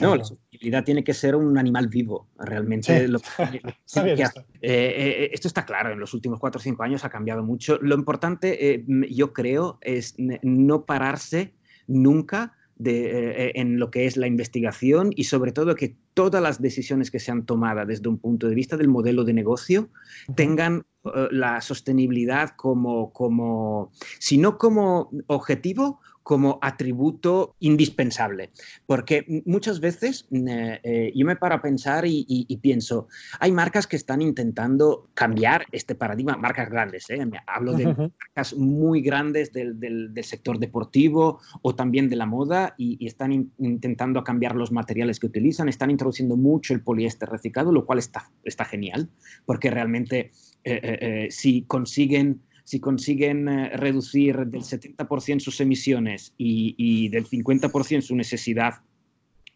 no, 0.00 0.16
la 0.16 0.24
sostenibilidad 0.24 0.84
tiene 0.84 1.04
que 1.04 1.14
ser 1.14 1.36
un 1.36 1.56
animal 1.58 1.88
vivo, 1.88 2.28
realmente. 2.38 3.04
esto. 3.84 4.44
esto 4.60 5.48
está 5.48 5.64
claro, 5.64 5.92
en 5.92 6.00
los 6.00 6.14
últimos 6.14 6.40
4 6.40 6.58
o 6.58 6.62
5 6.62 6.82
años 6.82 7.04
ha 7.04 7.10
cambiado 7.10 7.42
mucho. 7.42 7.78
Lo 7.80 7.94
importante, 7.94 8.74
eh, 8.74 8.84
yo 9.10 9.32
creo, 9.32 9.78
es 9.80 10.14
no 10.16 10.84
pararse 10.84 11.54
nunca 11.86 12.57
de, 12.78 13.48
eh, 13.48 13.52
en 13.56 13.78
lo 13.78 13.90
que 13.90 14.06
es 14.06 14.16
la 14.16 14.26
investigación 14.26 15.10
y 15.14 15.24
sobre 15.24 15.52
todo 15.52 15.74
que 15.74 15.96
todas 16.14 16.42
las 16.42 16.62
decisiones 16.62 17.10
que 17.10 17.18
sean 17.18 17.44
tomadas 17.44 17.86
desde 17.86 18.08
un 18.08 18.18
punto 18.18 18.48
de 18.48 18.54
vista 18.54 18.76
del 18.76 18.88
modelo 18.88 19.24
de 19.24 19.32
negocio 19.32 19.90
tengan 20.36 20.84
eh, 21.04 21.28
la 21.30 21.60
sostenibilidad 21.60 22.50
como, 22.50 23.12
como, 23.12 23.90
si 24.18 24.38
no 24.38 24.58
como 24.58 25.10
objetivo, 25.26 26.00
como 26.28 26.58
atributo 26.60 27.56
indispensable. 27.58 28.50
Porque 28.84 29.24
muchas 29.46 29.80
veces 29.80 30.28
eh, 30.30 30.78
eh, 30.82 31.12
yo 31.14 31.24
me 31.24 31.36
paro 31.36 31.54
a 31.54 31.62
pensar 31.62 32.04
y, 32.06 32.58
pienso, 32.60 33.08
hay 33.40 33.50
marcas 33.50 33.86
que 33.86 33.96
están 33.96 34.20
intentando 34.20 35.08
cambiar 35.14 35.64
este 35.72 35.94
paradigma, 35.94 36.36
marcas 36.36 36.68
grandes, 36.68 37.08
¿eh? 37.08 37.26
hablo 37.46 37.72
de 37.72 37.86
marcas 37.86 38.52
muy 38.54 39.00
grandes 39.00 39.54
del, 39.54 39.80
del, 39.80 40.12
sector 40.22 40.58
deportivo 40.58 41.40
o 41.62 41.74
también 41.74 42.10
de 42.10 42.16
la 42.16 42.26
moda 42.26 42.74
y, 42.76 43.06
están 43.06 43.50
intentando 43.56 44.22
cambiar 44.22 44.54
los 44.54 44.70
materiales 44.70 45.18
que 45.18 45.28
utilizan, 45.28 45.70
están 45.70 45.90
introduciendo 45.90 46.36
mucho 46.36 46.74
el 46.74 46.82
poliéster 46.82 47.30
reciclado, 47.30 47.72
lo 47.72 47.86
cual 47.86 48.00
está, 48.00 48.30
está 48.44 48.66
genial, 48.66 49.08
porque 49.46 49.70
realmente 49.70 50.30
si 51.30 51.62
consiguen 51.62 52.42
si 52.68 52.80
consiguen 52.80 53.48
eh, 53.48 53.70
reducir 53.78 54.44
del 54.44 54.60
70% 54.60 55.40
sus 55.40 55.58
emisiones 55.62 56.34
y, 56.36 57.08
del 57.08 57.26
50% 57.26 58.02
su 58.02 58.14
necesidad, 58.14 58.82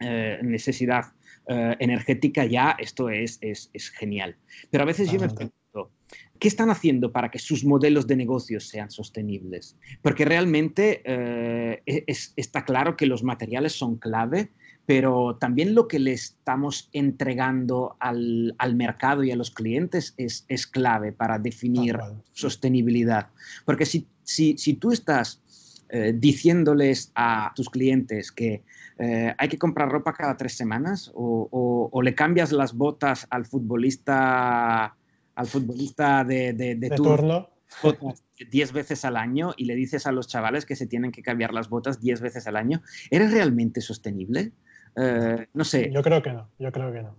eh, 0.01 0.41
necesidad 0.43 1.13
eh, 1.47 1.77
energética, 1.79 2.47
ya 2.47 2.75
esto 2.79 3.11
es, 3.11 3.39
es, 3.43 3.91
genial. 3.91 4.35
Pero 4.71 4.85
a 4.85 4.87
veces 4.87 5.13
yo 5.13 5.21
me 5.21 5.29
pregunto, 5.29 5.91
¿qué 6.39 6.49
están 6.49 6.71
haciendo 6.71 7.13
para 7.13 7.31
que 7.31 7.39
sus 7.39 7.67
modelos 7.67 8.07
de 8.07 8.17
negocios 8.17 8.67
sean 8.67 8.91
sostenibles? 8.91 9.77
Porque 10.01 10.25
realmente 10.25 11.03
e, 11.05 12.05
está 12.07 12.65
claro 12.65 12.97
que 12.97 13.05
los 13.05 13.23
materiales 13.23 13.75
son 13.75 13.97
clave, 13.97 14.53
pero 14.87 15.37
también 15.37 15.75
lo 15.75 15.87
que 15.87 15.99
le 15.99 16.13
estamos 16.13 16.89
entregando 16.93 17.97
al, 18.01 18.55
mercado 18.75 19.23
y 19.23 19.31
a 19.31 19.37
los 19.37 19.51
clientes 19.51 20.15
es, 20.17 20.67
clave 20.67 21.13
para 21.13 21.39
definir 21.39 21.99
sostenibilidad. 22.33 23.29
Porque 23.65 23.87
si, 23.87 24.07
si, 24.25 24.75
tú 24.75 24.91
estás 24.91 25.41
eh, 25.89 26.13
diciéndoles 26.17 27.13
a 27.15 27.53
tus 27.55 27.71
clientes 27.71 28.33
que 28.33 28.63
eh, 28.99 29.35
hay 29.39 29.49
que 29.49 29.59
comprar 29.59 29.89
ropa 29.89 30.13
cada 30.13 30.37
tres 30.37 30.57
semanas 30.57 31.11
o, 31.15 32.01
le 32.03 32.15
cambias 32.15 32.51
las 32.51 32.75
botas 32.75 33.27
al 33.31 33.47
futbolista 33.47 34.97
al 35.35 35.47
futbolista 35.47 36.25
de, 36.25 36.53
de, 36.53 36.91
turno, 36.91 37.49
botas 37.83 38.23
10 38.51 38.73
veces 38.73 39.05
al 39.05 39.17
año 39.17 39.55
y 39.57 39.65
le 39.65 39.75
dices 39.75 40.07
a 40.07 40.13
los 40.13 40.29
chavales 40.29 40.67
que 40.67 40.77
se 40.77 40.87
tienen 40.87 41.13
que 41.13 41.23
cambiar 41.23 41.55
las 41.55 41.69
botas 41.69 42.01
10 42.01 42.21
veces 42.21 42.47
al 42.47 42.57
año, 42.57 42.83
¿eres 43.11 43.33
realmente 43.33 43.81
sostenible? 43.81 44.53
Eh, 44.97 45.47
no 45.55 45.65
sé. 45.65 45.91
Yo 45.93 46.03
creo 46.03 46.23
que 46.23 46.33
no, 46.33 46.49
yo 46.59 46.73
creo 46.73 46.93
que 46.93 47.03
no. 47.03 47.17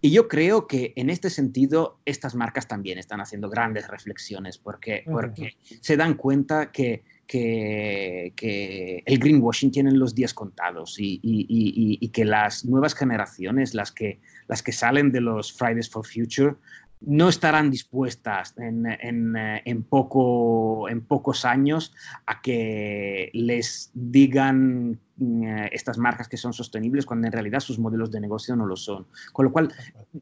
Y 0.00 0.10
yo 0.10 0.28
creo 0.28 0.66
que 0.66 0.92
en 0.96 1.10
este 1.10 1.30
sentido 1.30 2.00
estas 2.04 2.34
marcas 2.34 2.66
también 2.66 2.98
están 2.98 3.20
haciendo 3.20 3.48
grandes 3.48 3.88
reflexiones 3.88 4.58
porque, 4.58 5.04
porque 5.10 5.54
se 5.80 5.96
dan 5.96 6.14
cuenta 6.14 6.72
que, 6.72 7.04
que, 7.26 8.32
que, 8.34 9.02
el 9.04 9.18
greenwashing 9.18 9.70
tiene 9.70 9.92
los 9.92 10.14
días 10.14 10.34
contados 10.34 10.98
y, 10.98 11.20
y, 11.22 11.98
y, 12.00 12.08
que 12.08 12.24
las 12.24 12.64
nuevas 12.64 12.94
generaciones, 12.94 13.74
las 13.74 13.92
que, 13.92 14.20
las 14.48 14.62
que 14.62 14.72
salen 14.72 15.12
de 15.12 15.20
los 15.20 15.52
Fridays 15.52 15.90
for 15.90 16.06
Future, 16.06 16.54
no 17.00 17.28
estarán 17.28 17.70
dispuestas 17.70 18.54
en, 18.58 18.86
en, 18.86 19.36
en, 19.36 19.82
poco, 19.82 20.88
en 20.88 21.00
pocos 21.04 21.44
años 21.44 21.94
a 22.26 22.40
que 22.42 23.30
les 23.32 23.90
digan 23.94 24.98
eh, 25.20 25.68
estas 25.72 25.98
marcas 25.98 26.28
que 26.28 26.36
son 26.36 26.52
sostenibles 26.52 27.06
cuando 27.06 27.26
en 27.26 27.32
realidad 27.32 27.60
sus 27.60 27.78
modelos 27.78 28.10
de 28.10 28.20
negocio 28.20 28.54
no 28.56 28.66
lo 28.66 28.76
son. 28.76 29.06
Con 29.32 29.46
lo 29.46 29.52
cual, 29.52 29.72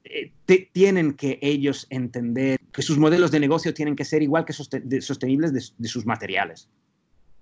eh, 0.05 0.33
tienen 0.73 1.15
que 1.15 1.39
ellos 1.43 1.87
entender 1.91 2.59
que 2.73 2.83
sus 2.83 2.99
modelos 2.99 3.31
de 3.31 3.41
negocio 3.41 3.75
tienen 3.75 3.97
que 3.97 4.05
ser 4.05 4.23
igual 4.23 4.45
que 4.45 4.53
sostenibles 4.53 5.75
de, 5.77 5.89
sus 5.89 6.07
materiales. 6.07 6.69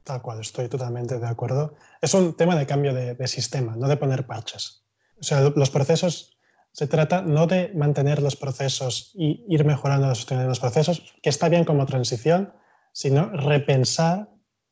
Tal 0.05 0.21
cual, 0.21 0.41
estoy 0.41 0.69
totalmente 0.69 1.19
de 1.19 1.27
acuerdo. 1.27 1.77
Es 2.01 2.13
un 2.15 2.37
tema 2.37 2.57
de 2.57 2.67
cambio 2.67 2.93
de, 2.93 3.15
de 3.15 3.27
sistema, 3.27 3.75
no 3.77 3.89
de 3.89 3.97
poner 3.97 4.27
parches. 4.27 4.85
O 5.19 5.23
sea, 5.23 5.41
los 5.41 5.71
procesos 5.71 6.34
se 6.75 6.89
trata 6.89 7.23
no 7.23 7.47
de 7.47 7.71
mantener 7.75 8.21
los 8.21 8.35
procesos 8.35 9.13
y 9.15 9.45
ir 9.49 9.65
mejorando 9.65 10.09
los 10.09 10.61
procesos, 10.61 11.15
que 11.23 11.31
está 11.31 11.49
bien 11.49 11.65
como 11.65 11.87
transición, 11.87 12.53
sino 12.93 13.31
repensar 13.31 14.29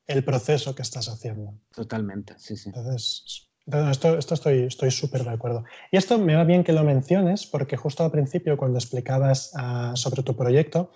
el 0.09 0.25
proceso 0.25 0.75
que 0.75 0.83
estás 0.83 1.09
haciendo. 1.09 1.55
Totalmente, 1.73 2.35
sí, 2.39 2.57
sí. 2.57 2.71
Entonces, 2.71 3.49
esto, 3.93 4.19
esto 4.19 4.35
estoy 4.35 4.91
súper 4.91 5.23
de 5.23 5.31
acuerdo. 5.31 5.63
Y 5.93 5.97
esto 5.97 6.19
me 6.19 6.35
va 6.35 6.43
bien 6.43 6.65
que 6.65 6.73
lo 6.73 6.83
menciones 6.83 7.47
porque 7.47 7.77
justo 7.77 8.03
al 8.05 8.11
principio, 8.11 8.57
cuando 8.57 8.79
explicabas 8.79 9.53
ah, 9.55 9.93
sobre 9.95 10.25
tu 10.25 10.35
proyecto, 10.35 10.91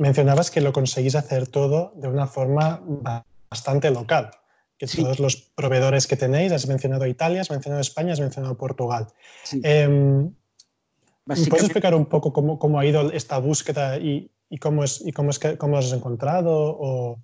mencionabas 0.00 0.50
que 0.50 0.60
lo 0.60 0.72
conseguís 0.72 1.14
hacer 1.14 1.46
todo 1.46 1.92
de 1.94 2.08
una 2.08 2.26
forma 2.26 2.82
bastante 3.48 3.92
local. 3.92 4.32
Que 4.76 4.88
todos 4.88 5.20
los 5.20 5.36
proveedores 5.36 6.08
que 6.08 6.16
tenéis, 6.16 6.50
has 6.50 6.66
mencionado 6.66 7.06
Italia, 7.06 7.42
has 7.42 7.50
mencionado 7.50 7.80
España, 7.80 8.12
has 8.12 8.20
mencionado 8.20 8.56
Portugal. 8.56 9.06
Sí. 9.44 9.60
Em, 9.62 10.32
¿Puedes 11.28 11.64
explicar 11.64 11.94
un 11.94 12.06
poco 12.06 12.32
cómo, 12.32 12.58
cómo, 12.58 12.78
ha 12.78 12.86
ido 12.86 13.12
esta 13.12 13.38
búsqueda 13.38 13.98
y, 13.98 14.30
y 14.48 14.58
cómo, 14.58 14.82
es, 14.84 15.02
y 15.04 15.12
cómo, 15.12 15.30
es 15.30 15.38
que, 15.38 15.58
cómo 15.58 15.76
has 15.76 15.92
encontrado? 15.92 16.50
O, 16.52 17.20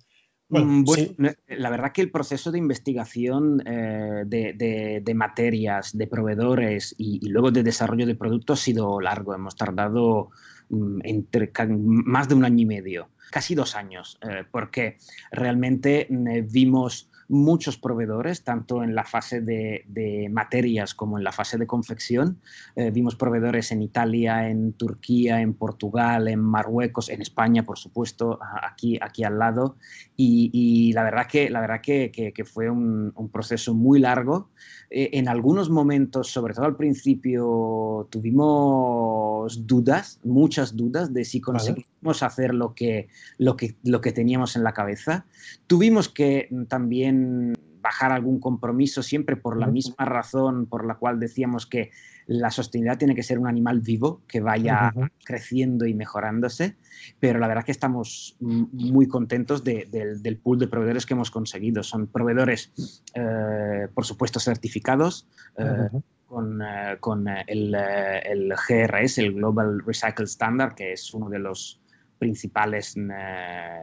bueno, 0.47 0.67
mm, 0.67 1.25
La 1.57 1.71
verdad 1.71 1.91
que 1.91 2.01
el 2.01 2.11
proceso 2.11 2.51
de 2.51 2.59
investigación 2.59 3.63
eh, 3.65 4.23
de, 4.27 4.53
de, 4.53 5.01
de, 5.03 5.13
materias, 5.15 5.97
de 5.97 6.05
proveedores 6.05 6.93
y, 6.97 7.19
y, 7.25 7.29
luego 7.29 7.49
de 7.49 7.63
desarrollo 7.63 8.05
de 8.05 8.15
productos 8.15 8.61
ha 8.61 8.63
sido 8.63 9.01
largo. 9.01 9.33
Hemos 9.33 9.55
tardado 9.55 10.29
um, 10.69 10.99
entre, 11.03 11.51
más 11.67 12.29
de 12.29 12.35
un 12.35 12.45
año 12.45 12.61
y 12.61 12.65
medio, 12.65 13.09
casi 13.31 13.55
dos 13.55 13.75
años, 13.75 14.19
eh, 14.21 14.43
porque 14.51 14.97
realmente 15.31 16.07
eh, 16.11 16.45
vimos 16.47 17.09
muchos 17.27 17.77
proveedores, 17.77 18.43
tanto 18.43 18.83
en 18.83 18.95
la 18.95 19.03
fase 19.03 19.41
de, 19.41 19.83
materias 20.31 20.93
como 20.93 21.17
en 21.17 21.23
la 21.23 21.31
fase 21.31 21.57
de 21.57 21.67
confección. 21.67 22.39
Eh, 22.75 22.91
vimos 22.91 23.15
proveedores 23.15 23.71
en 23.71 23.81
Italia, 23.81 24.49
en 24.49 24.73
Turquía, 24.73 25.41
en 25.41 25.53
Portugal, 25.53 26.27
en 26.27 26.39
Marruecos, 26.39 27.09
en 27.09 27.21
España, 27.21 27.63
por 27.63 27.77
supuesto, 27.77 28.39
aquí, 28.61 28.97
aquí 29.01 29.23
al 29.23 29.39
lado. 29.39 29.77
Y, 30.17 30.93
la 30.93 31.03
verdad 31.03 31.27
que, 31.27 31.49
la 31.49 31.61
verdad 31.61 31.81
que, 31.81 32.33
fue 32.45 32.69
un, 32.69 33.13
proceso 33.31 33.73
muy 33.73 33.99
largo. 33.99 34.49
Eh, 34.97 35.19
en 35.19 35.27
algunos 35.27 35.69
momentos, 35.69 36.31
sobre 36.31 36.53
todo 36.53 36.63
al 36.63 36.77
principio, 36.77 38.07
tuvimos 38.09 39.67
dudas, 39.67 40.21
muchas 40.23 40.77
dudas 40.77 41.13
de 41.13 41.25
si 41.25 41.41
conseguimos 41.41 42.23
hacer 42.23 42.55
lo 42.55 42.73
que, 42.73 43.09
lo, 43.37 43.57
que, 43.57 43.75
lo 43.83 43.99
que 43.99 44.13
teníamos 44.13 44.55
en 44.55 44.63
la 44.63 44.73
cabeza. 44.73 45.25
Tuvimos 45.67 46.07
que 46.07 46.47
también 46.69 47.57
bajar 47.85 48.11
algún 48.11 48.39
compromiso 48.39 49.03
siempre 49.03 49.35
por 49.35 49.59
la 49.59 49.67
misma 49.67 50.05
razón 50.05 50.65
por 50.65 50.87
la 50.87 50.95
cual 50.95 51.19
decíamos 51.19 51.67
que 51.67 51.91
la 52.25 52.49
sostenibilidad 52.49 52.97
tiene 52.97 53.13
que 53.13 53.21
ser 53.21 53.37
un 53.37 53.45
animal 53.45 53.79
vivo 53.79 54.23
que 54.27 54.41
vaya 54.41 54.91
creciendo 55.23 55.85
y 55.85 55.93
mejorándose, 55.93 56.77
pero 57.19 57.37
la 57.37 57.47
verdad 57.47 57.63
que 57.63 57.71
estamos 57.71 58.37
muy 58.39 59.07
contentos 59.07 59.63
del 59.63 60.39
pool 60.41 60.57
de 60.57 60.67
proveedores 60.67 61.05
que 61.05 61.13
hemos 61.13 61.29
conseguido. 61.29 61.83
Son 61.83 62.07
proveedores, 62.07 62.71
eh, 63.13 63.87
por 63.93 64.03
supuesto, 64.03 64.39
certificados. 64.39 65.27
Eh, 65.59 65.89
con, 66.27 66.59
eh, 66.59 66.97
con 66.99 67.27
el, 67.27 67.75
el, 67.75 68.51
GRS, 68.67 69.19
el 69.19 69.33
Global 69.35 69.79
Recycle 69.85 70.25
Standard, 70.25 70.73
que 70.73 70.93
es 70.93 71.13
uno 71.13 71.29
de 71.29 71.37
los 71.37 71.79
principales 72.17 72.95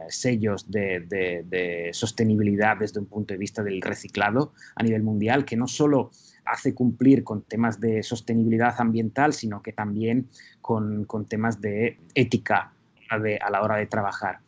sellos 0.09 0.69
de, 0.69 1.01
de, 1.01 1.43
de, 1.47 1.89
sostenibilidad 1.93 2.77
desde 2.77 2.99
un 2.99 3.05
punto 3.05 3.33
de 3.33 3.37
vista 3.37 3.63
del 3.63 3.81
reciclado 3.81 4.53
a 4.75 4.83
nivel 4.83 5.03
mundial, 5.03 5.45
que 5.45 5.55
no 5.55 5.67
solo 5.67 6.11
hace 6.45 6.73
cumplir 6.73 7.23
con 7.23 7.43
temas 7.43 7.79
de 7.79 8.03
sostenibilidad 8.03 8.75
ambiental, 8.79 9.33
sino 9.33 9.61
que 9.61 9.73
también 9.73 10.27
con 10.61 11.05
temas 11.27 11.61
de 11.61 11.99
ética 12.15 12.73
a 13.13 13.49
la 13.49 13.61
hora 13.61 13.77
de 13.77 13.87
trabajar. 13.87 14.39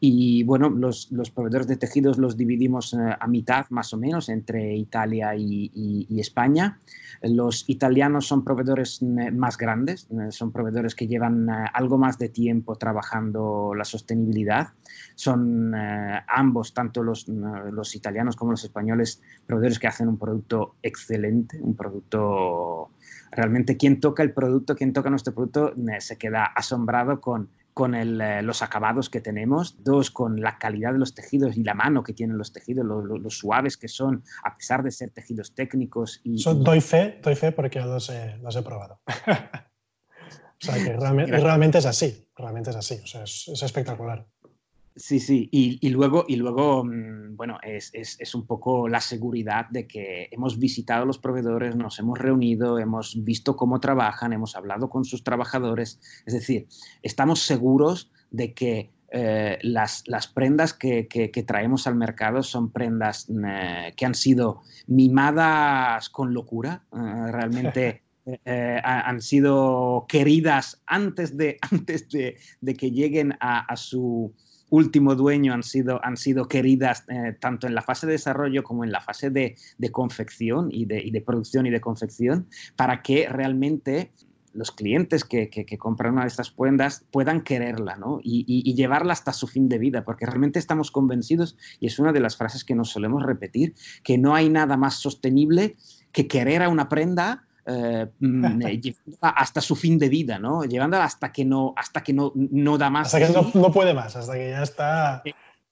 Y 0.00 0.42
bueno, 0.44 0.68
los, 0.68 1.10
los, 1.12 1.30
proveedores 1.30 1.66
de 1.66 1.76
tejidos 1.76 2.18
los 2.18 2.36
dividimos 2.36 2.92
eh, 2.92 2.98
a 3.18 3.26
mitad 3.26 3.66
más 3.70 3.92
o 3.94 3.96
menos 3.96 4.28
entre 4.28 4.76
Italia 4.76 5.34
y, 5.34 6.20
España. 6.20 6.78
Los 7.22 7.64
italianos 7.68 8.26
son 8.26 8.44
proveedores 8.44 9.00
eh, 9.00 9.30
más 9.30 9.56
grandes, 9.56 10.06
eh, 10.10 10.30
son 10.30 10.52
proveedores 10.52 10.94
que 10.94 11.06
llevan 11.06 11.48
algo 11.50 11.96
más 11.96 12.18
de 12.18 12.28
tiempo 12.28 12.76
trabajando 12.76 13.74
la 13.74 13.84
sostenibilidad. 13.84 14.68
Son 15.14 15.72
ambos, 15.74 16.74
tanto 16.74 17.02
los, 17.02 17.26
los 17.28 17.94
italianos 17.94 18.36
como 18.36 18.50
los 18.50 18.64
españoles, 18.64 19.22
proveedores 19.46 19.78
que 19.78 19.86
hacen 19.86 20.08
un 20.08 20.18
producto 20.18 20.74
excelente, 20.82 21.58
un 21.60 21.74
producto 21.74 22.90
realmente 23.30 23.76
quien 23.76 24.00
toca 24.00 24.22
el 24.22 24.32
producto, 24.32 24.76
quien 24.76 24.92
toca 24.92 25.10
nuestro 25.10 25.34
producto, 25.34 25.72
se 25.98 26.18
queda 26.18 26.44
asombrado 26.44 27.20
con 27.20 27.48
con 27.74 27.94
eh, 27.94 28.42
los 28.42 28.62
acabados 28.62 29.10
que 29.10 29.20
tenemos, 29.20 29.82
dos, 29.82 30.10
con 30.10 30.40
la 30.40 30.58
calidad 30.58 30.92
de 30.92 30.98
los 30.98 31.14
tejidos 31.14 31.56
y 31.56 31.64
la 31.64 31.74
mano 31.74 32.02
que 32.02 32.14
tienen 32.14 32.38
los 32.38 32.52
tejidos, 32.52 32.86
lo, 32.86 33.30
suaves 33.30 33.76
que 33.76 33.88
son, 33.88 34.22
a 34.44 34.56
pesar 34.56 34.82
de 34.82 34.92
ser 34.92 35.10
tejidos 35.10 35.54
técnicos. 35.54 36.20
Y, 36.22 36.42
doy, 36.42 36.80
fe, 36.80 37.18
doy 37.22 37.34
fe 37.34 37.52
porque 37.52 37.80
los, 37.80 38.10
los 38.40 38.56
he 38.56 38.62
probado. 38.62 39.00
o 39.06 40.60
sea, 40.60 40.74
que 40.76 40.96
realmente, 40.96 41.78
es 41.78 41.86
así, 41.86 42.28
realmente 42.36 42.70
es 42.70 42.76
así, 42.76 43.00
o 43.02 43.06
sea, 43.06 43.24
es 43.24 43.60
espectacular. 43.62 44.24
Sí, 44.96 45.18
sí, 45.18 45.48
y, 45.50 45.88
luego, 45.88 46.24
y 46.28 46.36
luego 46.36 46.84
mm, 46.84 47.36
bueno, 47.36 47.58
es, 47.64 48.34
un 48.34 48.46
poco 48.46 48.86
la 48.86 49.00
seguridad 49.00 49.68
de 49.68 49.88
que 49.88 50.28
hemos 50.30 50.60
visitado 50.60 51.04
los 51.04 51.18
proveedores, 51.18 51.74
nos 51.74 51.98
hemos 51.98 52.16
reunido, 52.16 52.78
hemos 52.78 53.24
visto 53.24 53.56
cómo 53.56 53.80
trabajan, 53.80 54.32
hemos 54.32 54.54
hablado 54.54 54.88
con 54.88 55.04
sus 55.04 55.24
trabajadores, 55.24 56.00
es 56.26 56.34
decir, 56.34 56.68
estamos 57.02 57.40
seguros 57.40 58.12
de 58.30 58.54
que 58.54 58.92
eh, 59.10 59.58
las, 59.62 60.04
prendas 60.32 60.72
que, 60.72 61.08
traemos 61.44 61.88
al 61.88 61.96
mercado 61.96 62.44
son 62.44 62.70
prendas 62.70 63.28
eh, 63.28 63.94
que 63.96 64.06
han 64.06 64.14
sido 64.14 64.62
mimadas 64.86 66.08
con 66.08 66.32
locura, 66.32 66.84
eh, 66.92 67.32
realmente. 67.32 68.00
han 68.46 69.20
sido 69.20 70.06
queridas 70.08 70.80
antes 70.86 71.36
de, 71.36 71.58
antes 71.70 72.08
de, 72.08 72.38
que 72.74 72.90
lleguen 72.90 73.36
a 73.38 73.76
su, 73.76 74.32
último 74.74 75.14
dueño 75.14 75.54
han 75.54 75.62
sido, 75.62 76.04
han 76.04 76.16
sido 76.16 76.48
queridas 76.48 77.04
eh, 77.08 77.36
tanto 77.38 77.66
en 77.66 77.74
la 77.74 77.82
fase 77.82 78.06
de 78.06 78.12
desarrollo 78.12 78.64
como 78.64 78.84
en 78.84 78.90
la 78.90 79.00
fase 79.00 79.30
de, 79.30 79.56
confección 79.92 80.68
y 80.72 80.86
de, 80.86 81.22
producción 81.24 81.66
y 81.66 81.70
de 81.70 81.80
confección 81.80 82.48
para 82.76 83.02
que 83.02 83.28
realmente 83.28 84.12
los 84.52 84.72
clientes 84.72 85.24
que, 85.24 85.48
compran 85.78 86.14
una 86.14 86.22
de 86.22 86.28
estas 86.28 86.50
prendas 86.50 87.04
puedan 87.10 87.42
quererla 87.42 87.96
¿no? 87.96 88.20
y, 88.22 88.74
llevarla 88.74 89.12
hasta 89.12 89.32
su 89.32 89.46
fin 89.46 89.68
de 89.68 89.78
vida, 89.78 90.04
porque 90.04 90.26
realmente 90.26 90.58
estamos 90.58 90.90
convencidos, 90.90 91.56
y 91.80 91.86
es 91.86 91.98
una 91.98 92.12
de 92.12 92.20
las 92.20 92.36
frases 92.36 92.64
que 92.64 92.74
nos 92.74 92.90
solemos 92.90 93.22
repetir, 93.22 93.74
que 94.02 94.18
no 94.18 94.34
hay 94.34 94.48
nada 94.48 94.76
más 94.76 94.94
sostenible 94.94 95.76
que 96.12 96.28
querer 96.28 96.62
a 96.62 96.68
una 96.68 96.88
prenda 96.88 97.43
eh, 97.66 98.06
eh, 98.20 98.94
hasta 99.20 99.60
su 99.60 99.76
fin 99.76 99.98
de 99.98 100.08
vida, 100.08 100.38
¿no? 100.38 100.64
Llevándola 100.64 101.04
hasta 101.04 101.32
que 101.32 101.44
no, 101.44 101.72
hasta 101.76 102.02
que 102.02 102.12
no, 102.12 102.32
no 102.34 102.78
da 102.78 102.90
más. 102.90 103.14
Hasta 103.14 103.26
que 103.26 103.58
no, 103.58 103.72
puede 103.72 103.94
más, 103.94 104.16
hasta 104.16 104.34
que 104.34 104.50
ya 104.50 104.62
está. 104.62 105.22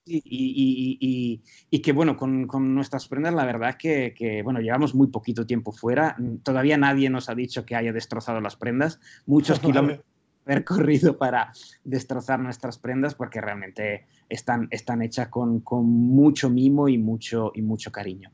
Y, 0.05 0.17
y, 0.17 0.99
y, 1.01 1.43
y, 1.71 1.79
que 1.79 1.93
bueno, 1.93 2.17
con, 2.17 2.49
con, 2.49 2.75
nuestras 2.75 3.07
prendas 3.07 3.35
la 3.35 3.45
verdad 3.45 3.77
que, 3.79 4.13
que, 4.17 4.43
bueno, 4.43 4.61
llevamos 4.61 4.97
muy 4.97 5.07
poquito 5.07 5.47
tiempo 5.47 5.71
fuera, 5.71 6.17
todavía 6.43 6.77
nadie 6.77 7.09
nos 7.09 7.29
ha 7.29 7.37
dicho 7.37 7.65
que 7.65 7.77
haya 7.77 7.93
destrozado 7.93 8.41
las 8.41 8.57
prendas, 8.57 8.99
muchos 9.27 9.61
kilómetros 9.61 10.05
haber 10.45 10.65
corrido 10.65 11.19
para 11.19 11.53
destrozar 11.85 12.41
nuestras 12.41 12.79
prendas 12.79 13.15
porque 13.15 13.41
realmente 13.41 14.07
están, 14.29 14.69
están 14.71 15.03
hechas 15.03 15.29
con, 15.29 15.61
con, 15.61 15.87
mucho 15.87 16.51
mimo 16.51 16.89
y 16.89 16.99
mucho, 16.99 17.53
y 17.55 17.63
mucho 17.63 17.93
cariño. 17.93 18.31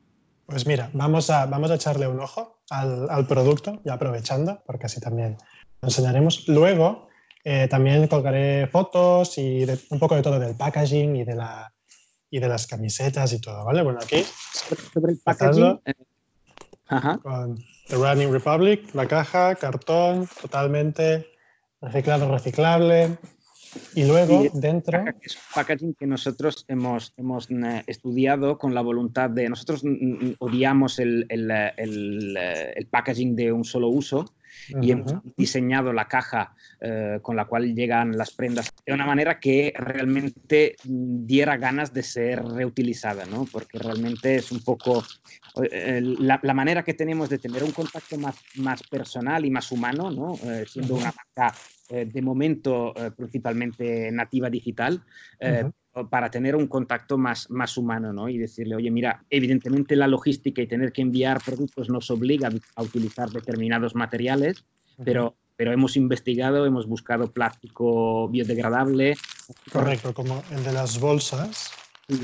Pues 0.48 0.66
mira, 0.66 0.88
vamos 0.94 1.28
a, 1.28 1.44
vamos 1.44 1.70
a 1.70 1.74
echarle 1.74 2.08
un 2.08 2.20
ojo 2.20 2.62
al, 2.70 3.10
al 3.10 3.26
producto, 3.26 3.82
ya 3.84 3.92
aprovechando, 3.92 4.62
porque 4.64 4.86
así 4.86 4.98
también 4.98 5.36
lo 5.82 5.88
enseñaremos. 5.88 6.48
Luego 6.48 7.06
eh, 7.44 7.68
también 7.68 8.08
colgaré 8.08 8.66
fotos 8.66 9.36
y 9.36 9.66
un 9.90 9.98
poco 9.98 10.14
de 10.14 10.22
todo 10.22 10.38
del 10.40 10.56
packaging 10.56 11.16
y 11.16 11.24
de, 11.24 11.34
la, 11.34 11.70
y 12.30 12.38
de 12.40 12.48
las 12.48 12.66
camisetas 12.66 13.30
y 13.34 13.42
todo, 13.42 13.62
¿vale? 13.62 13.82
Bueno, 13.82 13.98
aquí 14.02 14.24
sobre 14.94 15.12
el 15.12 15.18
packaging. 15.22 15.80
Eh, 15.84 15.94
con 17.22 17.58
The 17.88 17.96
Running 17.96 18.32
Republic, 18.32 18.94
la 18.94 19.06
caja, 19.06 19.54
cartón, 19.54 20.26
totalmente 20.40 21.26
reciclado, 21.82 22.32
reciclable. 22.32 23.18
Y 23.94 24.04
luego 24.04 24.46
dentro... 24.54 25.04
Es 25.20 25.34
un 25.34 25.42
packaging 25.54 25.94
que 25.94 26.06
nosotros 26.06 26.64
hemos, 26.68 27.12
hemos 27.16 27.50
eh, 27.50 27.82
estudiado 27.86 28.58
con 28.58 28.74
la 28.74 28.80
voluntad 28.80 29.30
de... 29.30 29.48
Nosotros 29.48 29.82
odiamos 30.38 30.98
el, 30.98 31.26
el, 31.28 31.50
el, 31.76 32.36
el 32.36 32.86
packaging 32.86 33.36
de 33.36 33.52
un 33.52 33.64
solo 33.64 33.88
uso 33.88 34.32
y 34.80 34.90
hemos 34.90 35.14
diseñado 35.36 35.92
la 35.92 36.06
caja 36.06 36.54
eh, 36.80 37.18
con 37.22 37.36
la 37.36 37.46
cual 37.46 37.74
llegan 37.74 38.16
las 38.16 38.30
prendas 38.30 38.72
de 38.86 38.92
una 38.92 39.06
manera 39.06 39.40
que 39.40 39.72
realmente 39.76 40.76
diera 40.84 41.56
ganas 41.56 41.92
de 41.92 42.02
ser 42.02 42.42
reutilizada, 42.44 43.24
¿no? 43.26 43.46
porque 43.50 43.78
realmente 43.78 44.36
es 44.36 44.52
un 44.52 44.60
poco 44.60 45.04
eh, 45.70 46.00
la, 46.02 46.38
la, 46.42 46.54
manera 46.54 46.82
que 46.82 46.94
tenemos 46.94 47.28
de 47.28 47.38
tener 47.38 47.64
un 47.64 47.72
contacto 47.72 48.16
más, 48.18 48.36
más 48.56 48.82
personal 48.82 49.44
y 49.44 49.50
más 49.50 49.72
humano, 49.72 50.10
¿no? 50.10 50.34
Eh, 50.44 50.64
siendo 50.68 50.94
una 50.94 51.12
marca 51.12 51.54
de 51.88 52.20
momento 52.20 52.92
principalmente 53.16 54.12
nativa 54.12 54.50
digital 54.50 55.02
para 56.10 56.30
tener 56.30 56.54
un 56.54 56.66
contacto 56.66 57.18
más, 57.18 57.50
más 57.50 57.76
humano, 57.76 58.12
¿no? 58.12 58.28
Y 58.28 58.38
decirle, 58.38 58.76
oye, 58.76 58.90
mira, 58.90 59.24
evidentemente 59.30 59.96
la 59.96 60.06
logística 60.06 60.62
y 60.62 60.66
tener 60.66 60.92
que 60.92 61.02
enviar 61.02 61.42
productos 61.42 61.88
nos 61.88 62.10
obliga 62.10 62.50
a 62.76 62.82
utilizar 62.82 63.30
determinados 63.30 63.94
materiales, 63.94 64.64
pero, 65.04 65.36
pero 65.56 65.72
hemos 65.72 65.96
investigado, 65.96 66.66
hemos 66.66 66.86
buscado 66.86 67.32
plástico 67.32 68.28
biodegradable. 68.28 69.16
Correcto, 69.72 70.14
como 70.14 70.42
el 70.52 70.62
de 70.62 70.72
las 70.72 71.00
bolsas, 71.00 71.72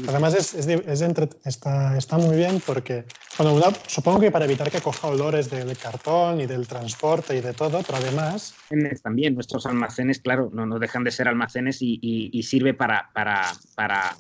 Además 0.09 0.35
es, 0.35 0.55
es, 0.55 1.03
está, 1.45 1.99
está, 1.99 2.17
muy 2.17 2.37
bien 2.37 2.63
porque, 2.65 3.05
bueno, 3.37 3.61
supongo 3.87 4.19
que 4.19 4.31
para 4.31 4.47
evitar 4.47 4.71
que 4.71 4.81
coja 4.81 5.09
olores 5.09 5.51
del 5.51 5.77
cartón 5.77 6.41
y 6.41 6.47
del 6.47 6.67
transporte 6.67 7.37
y 7.37 7.43
de 7.43 7.53
todo, 7.53 7.83
pero 7.83 7.99
además... 7.99 8.55
También 9.03 9.35
nuestros 9.35 9.67
almacenes, 9.67 10.21
claro, 10.21 10.49
no, 10.55 10.65
no 10.65 10.79
dejan 10.79 11.05
de 11.05 11.11
ser 11.11 11.29
almacenes 11.29 11.83
y, 11.83 12.01
y, 12.01 12.43
sirve 12.43 12.73
para, 12.73 13.11
para, 13.13 13.53
para, 13.77 14.17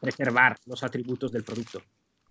preservar 0.00 0.56
los 0.66 0.82
atributos 0.82 1.30
del 1.30 1.44
producto. 1.44 1.80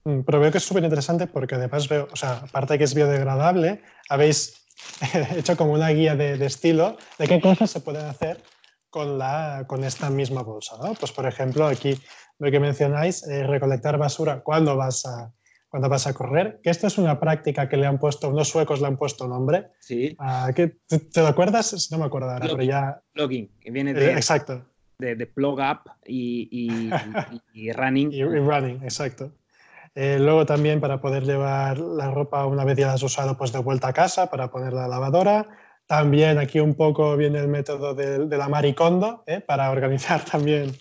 Mm, 0.03 0.19
pero 0.21 0.41
veo 0.41 0.51
que 0.51 0.57
es 0.57 0.63
súper 0.65 0.83
interesante 0.83 1.27
porque 1.27 1.55
además 1.55 1.87
veo, 1.87 2.09
o 2.11 2.15
sea, 2.17 2.33
aparte 2.39 2.73
de 2.73 2.79
que 2.79 2.83
es 2.83 2.93
biodegradable, 2.93 3.81
habéis 4.09 4.65
hecho 5.37 5.55
como 5.55 5.71
una 5.71 5.89
guía 5.89 6.15
de, 6.17 6.37
de 6.37 6.45
estilo 6.45 6.97
de 7.17 7.27
qué 7.27 7.39
cosas 7.39 7.71
se 7.71 7.79
pueden 7.79 8.05
hacer 8.05 8.43
con, 8.93 9.17
la, 9.17 9.65
con 9.67 9.83
esta 9.83 10.11
misma 10.11 10.43
bolsa. 10.43 10.77
¿no? 10.77 10.93
Pues 10.93 11.11
por 11.11 11.25
ejemplo, 11.25 11.65
aquí 11.65 11.99
lo 12.39 12.51
que 12.51 12.59
mencionáis, 12.59 13.27
eh, 13.27 13.43
recolectar 13.43 13.97
basura 13.97 14.41
cuando 14.41 14.75
vas, 14.75 15.05
a, 15.05 15.31
cuando 15.69 15.89
vas 15.89 16.07
a 16.07 16.13
correr, 16.13 16.59
que 16.63 16.69
esto 16.69 16.87
es 16.87 16.97
una 16.97 17.19
práctica 17.19 17.69
que 17.69 17.77
le 17.77 17.85
han 17.85 17.99
puesto, 17.99 18.29
unos 18.29 18.49
suecos 18.49 18.81
le 18.81 18.87
han 18.87 18.97
puesto 18.97 19.27
nombre. 19.27 19.67
Sí. 19.79 20.15
Ah, 20.19 20.51
¿te, 20.53 20.67
¿te, 20.87 21.21
lo 21.21 21.27
acuerdas? 21.27 21.89
No 21.91 21.97
me 21.97 22.05
acuerdo 22.05 22.31
ahora, 22.31 22.47
pero 22.49 22.63
ya... 22.63 23.01
Plugin, 23.13 23.49
que 23.59 23.71
viene 23.71 23.93
de... 23.93 24.07
Eh, 24.07 24.13
exacto. 24.13 24.65
De, 24.99 25.15
de, 25.15 25.25
plug 25.25 25.59
up 25.59 25.91
y, 26.05 26.47
y, 26.51 26.91
y, 27.53 27.71
running. 27.71 28.11
y, 28.13 28.23
running, 28.23 28.83
exacto. 28.83 29.31
Eh, 29.95 30.17
luego 30.19 30.45
también 30.45 30.79
para 30.79 30.99
poder 30.99 31.23
llevar 31.23 31.77
la 31.79 32.09
ropa 32.09 32.45
una 32.45 32.63
vez 32.63 32.77
ya 32.77 32.87
la 32.87 32.93
has 32.93 33.03
usado, 33.03 33.37
pues 33.37 33.51
de 33.51 33.59
vuelta 33.59 33.89
a 33.89 33.93
casa 33.93 34.29
para 34.29 34.49
ponerla 34.49 34.85
a 34.85 34.87
la 34.87 34.95
lavadora. 34.95 35.47
También 35.85 36.37
aquí 36.37 36.59
un 36.59 36.75
poco 36.75 37.15
viene 37.17 37.39
el 37.39 37.47
método 37.47 37.93
de, 37.93 38.25
de 38.25 38.37
la 38.37 38.47
maricondo, 38.47 39.23
¿eh? 39.27 39.41
para 39.41 39.69
organizar 39.69 40.23
también 40.31 40.71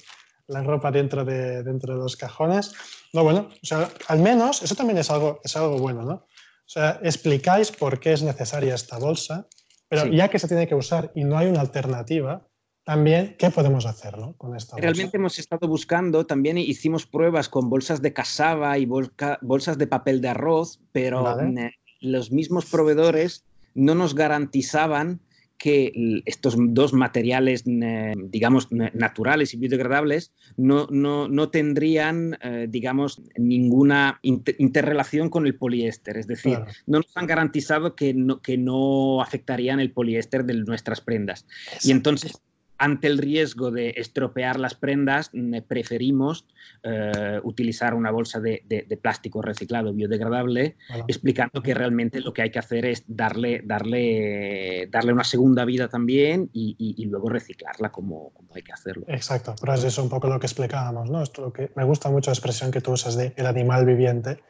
la 0.49 0.63
ropa 0.63 0.91
dentro 0.91 1.25
de, 1.25 1.63
dentro 1.63 1.95
de 1.95 2.01
los 2.01 2.17
cajones. 2.17 2.73
No, 3.13 3.25
bueno, 3.25 3.49
o 3.51 3.67
sea, 3.67 3.89
al 4.09 4.21
menos 4.21 4.63
eso 4.63 4.75
también 4.75 4.99
es 4.99 5.11
algo, 5.11 5.41
es 5.45 5.57
algo 5.57 5.79
bueno, 5.79 6.03
¿no? 6.03 6.15
O 6.15 6.71
sea, 6.73 7.01
explicáis 7.03 7.71
por 7.71 8.01
qué 8.01 8.13
es 8.13 8.23
necesaria 8.23 8.75
esta 8.75 8.99
bolsa, 8.99 9.47
pero 9.89 10.07
ya 10.07 10.29
que 10.29 10.39
se 10.39 10.49
tiene 10.49 10.67
que 10.67 10.75
usar 10.75 11.13
y 11.15 11.25
no 11.25 11.37
hay 11.37 11.49
una 11.49 11.61
alternativa, 11.61 12.47
también, 12.85 13.37
¿qué 13.39 13.51
podemos 13.51 13.87
hacer 13.87 14.19
¿no? 14.19 14.35
con 14.37 14.57
esta 14.57 14.75
bolsa? 14.75 14.87
Realmente 14.87 15.17
hemos 15.17 15.39
estado 15.39 15.69
buscando, 15.69 16.27
también 16.27 16.59
hicimos 16.59 17.07
pruebas 17.07 17.49
con 17.49 17.71
bolsas 17.71 18.03
de 18.03 18.13
casaba 18.13 18.79
y 18.79 18.87
bolsas 18.87 19.79
de 19.79 19.87
papel 19.87 20.21
de 20.21 20.29
arroz, 20.29 20.81
pero 20.93 21.23
vale. 21.23 21.67
Eh, 21.67 21.73
los 22.01 22.33
mismos 22.33 22.67
proveedores 22.67 23.45
no 23.75 23.95
nos 23.95 24.15
garantizaban 24.15 25.21
que 25.63 26.23
estos 26.27 26.57
dos 26.59 26.93
materiales, 26.93 27.63
digamos, 27.65 28.67
naturales 28.73 29.55
y 29.55 29.59
biodegradables 29.59 30.33
no, 30.57 30.89
no, 30.91 31.29
no 31.29 31.51
tendrían, 31.51 32.37
eh, 32.43 32.67
digamos, 32.69 33.23
ninguna 33.37 34.19
inter 34.23 34.57
interrelación 34.59 35.31
con 35.31 35.47
el 35.47 35.55
poliéster. 35.55 36.17
Es 36.17 36.27
decir, 36.27 36.57
claro. 36.57 36.73
no 36.89 36.99
nos 36.99 37.17
han 37.17 37.29
garantizado 37.29 37.95
que 37.95 38.13
no, 38.13 38.43
que 38.43 38.59
no 38.59 39.23
afectarían 39.23 39.79
el 39.79 39.93
poliéster 39.93 40.45
de 40.45 40.55
nuestras 40.55 41.01
prendas. 41.01 41.47
Exacto. 41.67 41.89
Y 41.89 41.93
entonces 41.93 42.43
ante 42.83 43.07
el 43.07 43.19
riesgo 43.19 43.71
de 43.71 43.91
estropear 43.97 44.59
las 44.59 44.75
prendas, 44.75 45.31
preferimos 45.69 46.49
eh, 46.83 47.41
utilizar 47.45 47.95
una 47.95 48.11
bolsa 48.11 48.41
de, 48.41 48.65
de, 48.67 48.83
de, 48.89 48.97
plástico 48.97 49.41
reciclado 49.41 49.95
biodegradable, 49.95 50.77
bueno. 50.89 51.05
explicando 51.07 51.63
que 51.63 51.75
realmente 51.75 52.21
lo 52.21 52.33
que 52.33 52.43
hay 52.43 52.51
que 52.51 52.59
hacer 52.59 52.85
es 52.85 53.05
darle, 53.07 53.63
darle, 53.65 54.89
darle 54.91 55.13
una 55.13 55.23
segunda 55.23 55.65
vida 55.65 55.87
también 55.87 56.51
y, 56.53 56.75
y, 56.77 57.01
y 57.01 57.07
luego 57.07 57.29
reciclarla 57.29 57.93
como, 57.93 58.31
como, 58.31 58.53
hay 58.57 58.63
que 58.63 58.73
hacerlo. 58.73 59.05
Exacto, 59.07 59.55
pero 59.61 59.75
es 59.75 59.85
eso 59.85 60.03
un 60.03 60.09
poco 60.09 60.27
lo 60.27 60.41
que 60.41 60.47
explicábamos, 60.47 61.09
¿no? 61.09 61.23
Esto 61.23 61.43
lo 61.43 61.53
que 61.53 61.71
me 61.77 61.85
gusta 61.85 62.11
mucho 62.11 62.31
la 62.31 62.35
expresión 62.35 62.73
que 62.73 62.81
tú 62.81 62.91
usas 62.91 63.15
de 63.15 63.33
el 63.37 63.47
animal 63.47 63.87
viviente, 63.87 64.41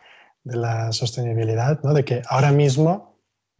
de 0.42 0.56
la 0.56 0.90
sostenibilidad, 0.92 1.82
¿no? 1.82 1.92
De 1.92 2.02
que 2.06 2.22
ahora 2.30 2.50
mismo 2.50 3.11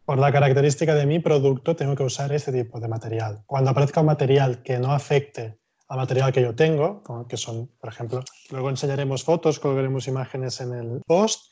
por 0.05 0.19
la 0.19 0.31
característica 0.31 0.95
de 0.95 1.05
mi 1.05 1.19
producto 1.19 1.75
tengo 1.75 1.95
que 1.95 2.03
usar 2.03 2.31
este 2.33 2.51
tipo 2.51 2.79
de 2.79 2.87
material. 2.87 3.43
Cuando 3.45 3.71
aparezca 3.71 4.01
un 4.01 4.07
material 4.07 4.61
que 4.63 4.77
no 4.79 4.91
afecte 4.91 5.59
al 5.87 5.97
material 5.97 6.31
que 6.31 6.41
yo 6.41 6.55
tengo, 6.55 7.03
que 7.27 7.37
son, 7.37 7.67
por 7.79 7.89
ejemplo, 7.89 8.23
luego 8.49 8.69
enseñaremos 8.69 9.23
fotos, 9.23 9.59
colgaremos 9.59 10.07
imágenes 10.07 10.59
en 10.61 10.73
el 10.73 11.01
post, 11.05 11.51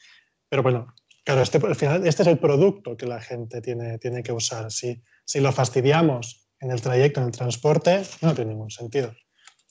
pero 0.49 0.63
bueno, 0.63 0.87
claro, 1.23 1.41
este, 1.41 1.57
al 1.65 1.75
final 1.75 2.07
este 2.07 2.23
es 2.23 2.27
el 2.27 2.39
producto 2.39 2.97
que 2.97 3.05
la 3.05 3.21
gente 3.21 3.61
tiene, 3.61 3.99
tiene 3.99 4.23
que 4.23 4.31
usar. 4.31 4.71
Si, 4.71 5.01
si 5.25 5.39
lo 5.39 5.51
fastidiamos 5.51 6.49
en 6.59 6.71
el 6.71 6.81
trayecto, 6.81 7.19
en 7.19 7.27
el 7.27 7.31
transporte, 7.31 8.03
no 8.21 8.33
tiene 8.33 8.51
ningún 8.51 8.71
sentido. 8.71 9.13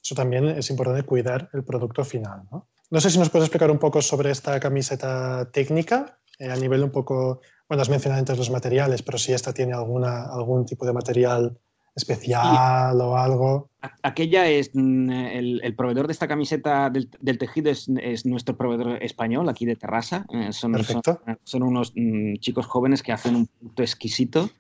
Eso 0.02 0.14
también 0.14 0.48
es 0.48 0.70
importante 0.70 1.02
cuidar 1.02 1.50
el 1.52 1.64
producto 1.64 2.04
final. 2.04 2.42
¿no? 2.50 2.70
no 2.90 3.00
sé 3.00 3.10
si 3.10 3.18
nos 3.18 3.30
puedes 3.30 3.46
explicar 3.46 3.70
un 3.70 3.78
poco 3.78 4.02
sobre 4.02 4.30
esta 4.30 4.58
camiseta 4.58 5.50
técnica, 5.52 6.18
eh, 6.38 6.50
a 6.50 6.56
nivel 6.56 6.82
un 6.82 6.90
poco 6.90 7.40
bueno, 7.70 7.82
has 7.82 7.88
mencionado 7.88 8.18
antes 8.18 8.36
los 8.36 8.50
materiales, 8.50 9.00
pero 9.00 9.16
si 9.16 9.32
esta 9.32 9.52
tiene 9.52 9.74
alguna, 9.74 10.24
algún 10.24 10.66
tipo 10.66 10.84
de 10.84 10.92
material 10.92 11.56
especial 11.94 13.00
o 13.00 13.16
algo. 13.16 13.70
Aquella 14.02 14.48
es 14.48 14.72
mm, 14.74 15.10
el, 15.10 15.60
el, 15.62 15.76
proveedor 15.76 16.08
de 16.08 16.12
esta 16.12 16.26
camiseta 16.26 16.90
del, 16.90 17.08
del 17.20 17.38
tejido 17.38 17.70
es, 17.70 17.88
es, 18.02 18.26
nuestro 18.26 18.56
proveedor 18.56 19.00
español 19.00 19.48
aquí 19.48 19.66
de 19.66 19.76
Terrassa. 19.76 20.26
Eh, 20.32 20.52
son, 20.52 20.82
son, 20.82 21.00
son, 21.44 21.62
unos 21.62 21.92
mm, 21.94 22.38
chicos 22.40 22.66
jóvenes 22.66 23.04
que 23.04 23.12
hacen 23.12 23.36
un 23.36 23.46
producto 23.46 23.82
exquisito 23.82 24.50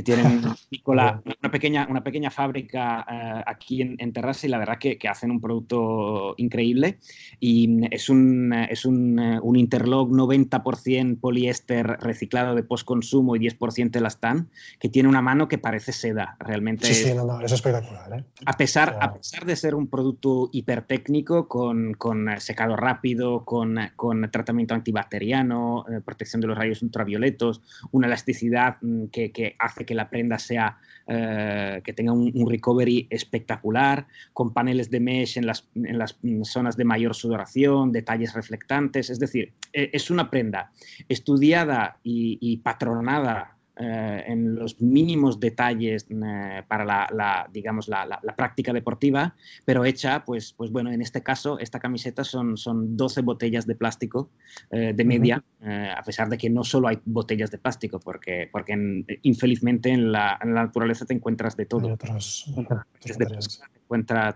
que 0.00 0.14
tienen 0.14 0.42
una, 0.86 1.22
una, 1.42 1.50
pequeña, 1.50 1.86
una 1.88 2.02
pequeña 2.02 2.30
fábrica 2.30 3.04
uh, 3.06 3.42
aquí 3.50 3.82
en, 3.82 3.96
en, 3.98 4.12
Terrassa 4.12 4.46
y 4.46 4.50
la 4.50 4.58
verdad 4.58 4.78
que, 4.78 4.98
que, 4.98 5.08
hacen 5.08 5.30
un 5.30 5.40
producto 5.40 6.34
increíble. 6.38 6.98
Y 7.38 7.86
es 7.94 8.08
un, 8.08 8.52
es 8.52 8.84
un, 8.84 9.18
un 9.42 9.56
interlock 9.56 10.10
90% 10.10 11.20
poliéster 11.20 11.86
reciclado 11.86 12.54
de 12.54 12.62
postconsumo 12.62 13.36
y 13.36 13.40
10% 13.40 13.96
elastán, 13.96 14.48
que 14.78 14.88
tiene 14.88 15.08
una 15.08 15.22
mano 15.22 15.48
que 15.48 15.58
parece 15.58 15.92
seda. 15.92 16.36
Realmente 16.38 16.86
sí, 16.86 16.94
sí, 16.94 17.14
no, 17.14 17.24
no, 17.24 17.40
es 17.40 17.52
espectacular. 17.52 18.20
¿eh? 18.20 18.24
A, 18.46 18.56
pesar, 18.56 18.96
a 19.00 19.14
pesar 19.14 19.44
de 19.44 19.56
ser 19.56 19.74
un 19.74 19.88
producto 19.88 20.48
hipertécnico, 20.52 21.46
con, 21.48 21.94
con 21.94 22.28
secado 22.38 22.76
rápido, 22.76 23.44
con, 23.44 23.78
con 23.96 24.30
tratamiento 24.30 24.74
antibacteriano, 24.74 25.84
eh, 25.90 26.00
protección 26.00 26.40
de 26.40 26.46
los 26.46 26.56
rayos 26.56 26.82
ultravioletos, 26.82 27.60
una 27.90 28.06
elasticidad 28.06 28.76
mm, 28.80 29.06
que, 29.06 29.32
que 29.32 29.56
hace 29.58 29.84
que 29.90 29.94
la 29.96 30.08
prenda 30.08 30.38
sea, 30.38 30.78
eh, 31.08 31.80
que 31.82 31.92
tenga 31.92 32.12
un, 32.12 32.48
recovery 32.48 33.08
espectacular, 33.10 34.06
con 34.32 34.52
paneles 34.52 34.88
de 34.88 35.00
mesh 35.00 35.36
en 35.36 35.46
las, 35.46 35.66
en 35.74 35.98
las, 35.98 36.16
zonas 36.44 36.76
de 36.76 36.84
mayor 36.84 37.16
sudoración, 37.16 37.90
detalles 37.90 38.34
reflectantes, 38.34 39.10
es 39.10 39.18
decir, 39.18 39.52
eh, 39.72 39.90
es 39.92 40.08
una 40.12 40.30
prenda 40.30 40.70
estudiada 41.08 41.98
y 42.04 42.56
patronada 42.58 43.56
eh, 43.76 44.24
en 44.26 44.56
los 44.56 44.80
mínimos 44.80 45.40
detalles 45.40 46.06
eh, 46.10 46.62
para 46.68 46.84
la, 46.84 47.48
digamos, 47.52 47.88
la, 47.88 48.20
práctica 48.36 48.72
deportiva, 48.72 49.34
pero 49.64 49.84
hecha, 49.84 50.24
pues, 50.24 50.52
pues 50.52 50.70
bueno, 50.70 50.90
en 50.92 51.00
este 51.00 51.22
caso, 51.22 51.58
esta 51.58 51.78
camiseta 51.78 52.24
son, 52.24 52.56
son 52.56 52.96
12 52.96 53.22
botellas 53.22 53.66
de 53.66 53.74
plástico 53.74 54.30
eh, 54.70 54.92
de 54.94 55.04
media, 55.04 55.42
a 55.62 56.02
pesar 56.02 56.28
de 56.28 56.38
que 56.38 56.50
no 56.50 56.64
solo 56.64 56.88
hay 56.88 56.98
botellas 57.04 57.50
de 57.50 57.58
plástico, 57.58 58.00
porque, 58.00 58.48
porque 58.50 58.74
infelizmente 59.22 59.90
en 59.90 60.12
la, 60.12 60.38
naturaleza 60.44 61.06
te 61.06 61.14
encuentras 61.14 61.56
de 61.56 61.66
todo 61.66 61.96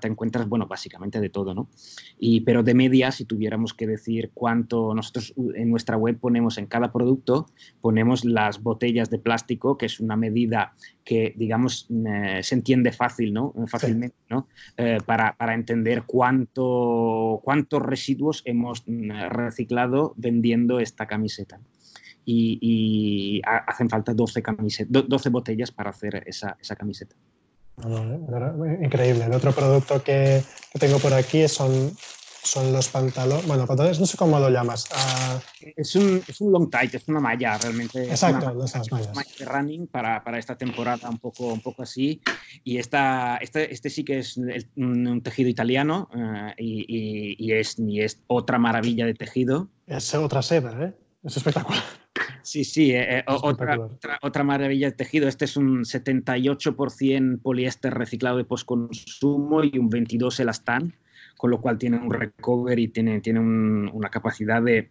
te 0.01 0.09
encuentras, 0.09 0.49
bueno, 0.49 0.67
básicamente 0.67 1.21
de 1.21 1.31
todo, 1.31 1.55
¿no? 1.55 1.69
Y, 2.19 2.40
pero 2.40 2.62
de 2.62 2.75
media, 2.75 3.12
si 3.12 3.25
tuviéramos 3.25 3.73
que 3.73 3.87
decir 3.87 4.31
cuánto 4.35 4.95
nosotros 4.95 5.33
en 5.55 5.71
nuestra 5.71 5.97
web 5.97 6.19
ponemos 6.19 6.59
en 6.59 6.67
cada 6.67 6.93
producto, 6.93 7.47
ponemos 7.81 8.25
las 8.25 8.62
botellas 8.62 9.11
de 9.11 9.19
plástico, 9.19 9.79
que 9.79 9.87
es 9.87 10.01
una 10.01 10.17
medida 10.17 10.75
que, 11.05 11.35
digamos, 11.37 11.88
eh, 11.90 12.40
se 12.43 12.55
entiende 12.55 12.90
fácil, 12.93 13.33
¿no? 13.33 13.55
Fácilmente, 13.67 14.17
¿no? 14.29 14.49
Eh, 14.77 14.99
para, 15.05 15.37
para, 15.37 15.55
entender 15.55 16.03
cuánto, 16.05 17.40
cuántos 17.45 17.83
residuos 17.83 18.43
hemos 18.45 18.83
mm, 18.87 19.29
reciclado 19.29 20.14
vendiendo 20.17 20.81
esta 20.81 21.07
camiseta. 21.07 21.61
Y, 22.27 23.43
hacen 23.45 23.90
falta 23.90 24.14
12, 24.14 24.43
12 24.88 25.29
botellas 25.29 25.71
para 25.71 25.90
hacer 25.90 26.25
esa, 26.27 26.57
esa 26.59 26.75
camiseta. 26.75 27.14
Increíble. 27.82 29.24
El 29.24 29.32
otro 29.32 29.52
producto 29.52 30.02
que, 30.02 30.42
tengo 30.78 30.98
por 30.98 31.12
aquí 31.12 31.48
son, 31.48 31.92
son 32.42 32.72
los 32.72 32.88
pantalones. 32.88 33.46
Bueno, 33.46 33.66
pantalones, 33.66 33.98
no 34.00 34.06
sé 34.06 34.16
cómo 34.16 34.38
lo 34.38 34.48
llamas. 34.48 34.87
Ah, 34.92 35.40
es, 35.60 35.94
un, 35.96 36.22
es, 36.26 36.40
un, 36.40 36.52
long 36.52 36.70
tight, 36.70 36.94
es 36.94 37.08
una 37.08 37.20
malla 37.20 37.58
realmente. 37.58 38.04
Exacto, 38.04 38.52
una, 38.52 38.64
esas 38.64 38.90
mallas. 38.92 39.14
Malla 39.14 39.30
de 39.38 39.44
running 39.44 39.87
para, 39.88 40.22
para, 40.22 40.38
esta 40.38 40.56
temporada 40.56 41.10
un 41.10 41.18
poco, 41.18 41.52
un 41.52 41.60
poco 41.60 41.82
así. 41.82 42.22
Y 42.62 42.78
esta, 42.78 43.38
este, 43.38 43.72
este 43.72 43.90
sí 43.90 44.04
que 44.04 44.18
es 44.20 44.37
un, 44.76 45.20
tejido 45.22 45.48
italiano 45.48 46.08
eh, 46.14 46.54
y, 46.58 47.37
y, 47.38 47.52
es, 47.52 47.78
y 47.78 48.00
es 48.00 48.22
otra 48.28 48.58
maravilla 48.58 49.04
de 49.04 49.14
tejido. 49.14 49.68
Es 49.87 50.14
otra 50.14 50.42
seda, 50.42 50.84
¿eh? 50.84 50.94
Es 51.24 51.37
espectacular. 51.37 52.04
Sí, 52.44 52.62
sí, 52.62 52.92
eh, 52.92 53.18
eh, 53.18 53.24
otra, 53.26 53.78
otra, 54.20 54.44
maravilla 54.44 54.90
de 54.90 54.96
tejido. 54.96 55.26
Este 55.26 55.46
es 55.46 55.57
un 55.57 55.85
78% 55.85 57.40
poliéster 57.40 57.94
reciclado 57.94 58.37
de 58.37 58.44
postconsumo 58.44 59.64
y 59.64 59.78
un 59.78 59.90
22% 59.90 60.40
elastán, 60.40 60.94
con 61.38 61.50
lo 61.50 61.62
cual 61.62 61.78
tiene 61.78 61.96
un 61.96 62.12
recovery, 62.12 62.88
tiene, 62.88 63.20
tiene 63.20 63.40
una 63.40 64.11
capacidad 64.11 64.62
de, 64.62 64.90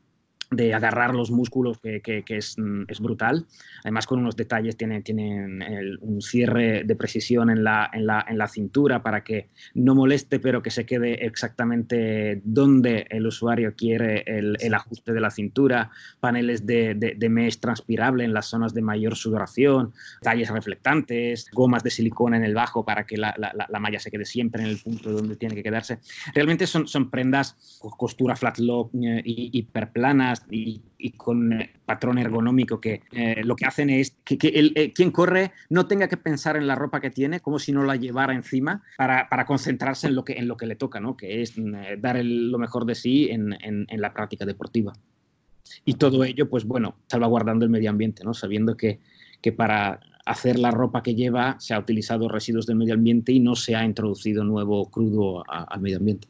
de 0.55 0.73
agarrar 0.73 1.15
los 1.15 1.31
músculos 1.31 1.79
que, 1.79 2.01
que, 2.01 2.23
es, 2.37 2.57
mm, 2.57 2.83
es, 2.87 2.99
brutal. 2.99 3.45
Además 3.83 4.07
con 4.07 4.19
unos 4.19 4.35
detalles, 4.35 4.77
tienen, 4.77 5.03
tienen 5.03 5.61
un 6.01 6.21
cierre 6.21 6.83
de 6.83 6.95
precisión 6.95 7.49
en 7.49 7.63
la, 7.63 7.89
en, 7.93 8.05
la, 8.05 8.25
en 8.27 8.37
la, 8.37 8.47
cintura 8.47 9.01
para 9.01 9.23
que 9.23 9.49
no 9.73 9.95
moleste, 9.95 10.39
pero 10.39 10.61
que 10.61 10.69
se 10.69 10.85
quede 10.85 11.25
exactamente 11.25 12.41
donde 12.43 13.07
el 13.09 13.25
usuario 13.25 13.73
quiere 13.75 14.23
el, 14.25 14.57
el 14.59 14.73
ajuste 14.73 15.13
de 15.13 15.19
la 15.19 15.31
cintura, 15.31 15.89
paneles 16.19 16.65
de, 16.65 16.93
de, 16.95 17.15
de, 17.15 17.29
mesh 17.29 17.59
transpirable 17.59 18.23
en 18.23 18.33
las 18.33 18.47
zonas 18.47 18.73
de 18.73 18.81
mayor 18.81 19.15
sudoración, 19.15 19.93
detalles 20.21 20.49
reflectantes, 20.49 21.49
gomas 21.51 21.83
de 21.83 21.89
silicona 21.89 22.37
en 22.37 22.43
el 22.43 22.53
bajo 22.53 22.85
para 22.85 23.05
que 23.05 23.17
la, 23.17 23.33
la, 23.37 23.53
la, 23.53 23.79
malla 23.79 23.99
se 23.99 24.11
quede 24.11 24.25
siempre 24.25 24.63
en 24.63 24.69
el 24.69 24.77
punto 24.77 25.11
donde 25.11 25.35
tiene 25.35 25.55
que 25.55 25.63
quedarse. 25.63 25.99
Realmente 26.33 26.67
son, 26.67 26.87
son 26.87 27.09
prendas 27.09 27.79
costura 27.97 28.35
flat 28.35 28.57
lock 28.59 28.93
eh, 28.95 29.21
hiperplanas, 29.25 30.42
y, 30.49 30.81
con 31.17 31.53
eh, 31.53 31.73
patrón 31.85 32.17
ergonómico 32.17 32.79
que 32.79 33.01
eh, 33.11 33.43
lo 33.43 33.55
que 33.55 33.65
hacen 33.65 33.89
es 33.89 34.15
que, 34.23 34.37
el, 34.47 34.71
eh, 34.75 34.93
quien 34.93 35.11
corre 35.11 35.51
no 35.69 35.85
tenga 35.85 36.07
que 36.07 36.17
pensar 36.17 36.55
en 36.55 36.67
la 36.67 36.75
ropa 36.75 37.01
que 37.01 37.09
tiene 37.09 37.39
como 37.39 37.59
si 37.59 37.71
no 37.71 37.83
la 37.83 37.95
llevara 37.95 38.33
encima 38.33 38.83
para, 38.97 39.27
para 39.29 39.45
concentrarse 39.45 40.07
en 40.07 40.15
lo, 40.15 40.23
que, 40.23 40.33
en 40.33 40.47
lo 40.47 40.57
que 40.57 40.65
le 40.65 40.75
toca, 40.75 40.99
¿no? 40.99 41.17
que 41.17 41.41
es 41.41 41.53
dar 41.99 42.23
lo 42.23 42.57
mejor 42.57 42.85
de 42.85 42.95
sí 42.95 43.29
en, 43.29 43.53
en, 43.61 43.85
en, 43.89 44.01
la 44.01 44.13
práctica 44.13 44.45
deportiva. 44.45 44.93
Y 45.85 45.95
todo 45.95 46.23
ello, 46.23 46.49
pues 46.49 46.65
bueno, 46.65 46.95
salvaguardando 47.07 47.65
el 47.65 47.71
medio 47.71 47.89
ambiente, 47.89 48.23
¿no? 48.23 48.33
sabiendo 48.33 48.77
que, 48.77 48.99
que 49.41 49.51
para 49.51 49.99
hacer 50.25 50.57
la 50.57 50.71
ropa 50.71 51.03
que 51.03 51.15
lleva 51.15 51.57
se 51.59 51.73
ha 51.73 51.79
utilizado 51.79 52.29
residuos 52.29 52.65
del 52.65 52.77
medio 52.77 52.93
ambiente 52.93 53.31
y 53.31 53.39
no 53.39 53.55
se 53.55 53.75
ha 53.75 53.83
introducido 53.83 54.43
nuevo 54.43 54.89
crudo 54.89 55.43
al 55.47 55.81
medio 55.81 55.97
ambiente. 55.97 56.27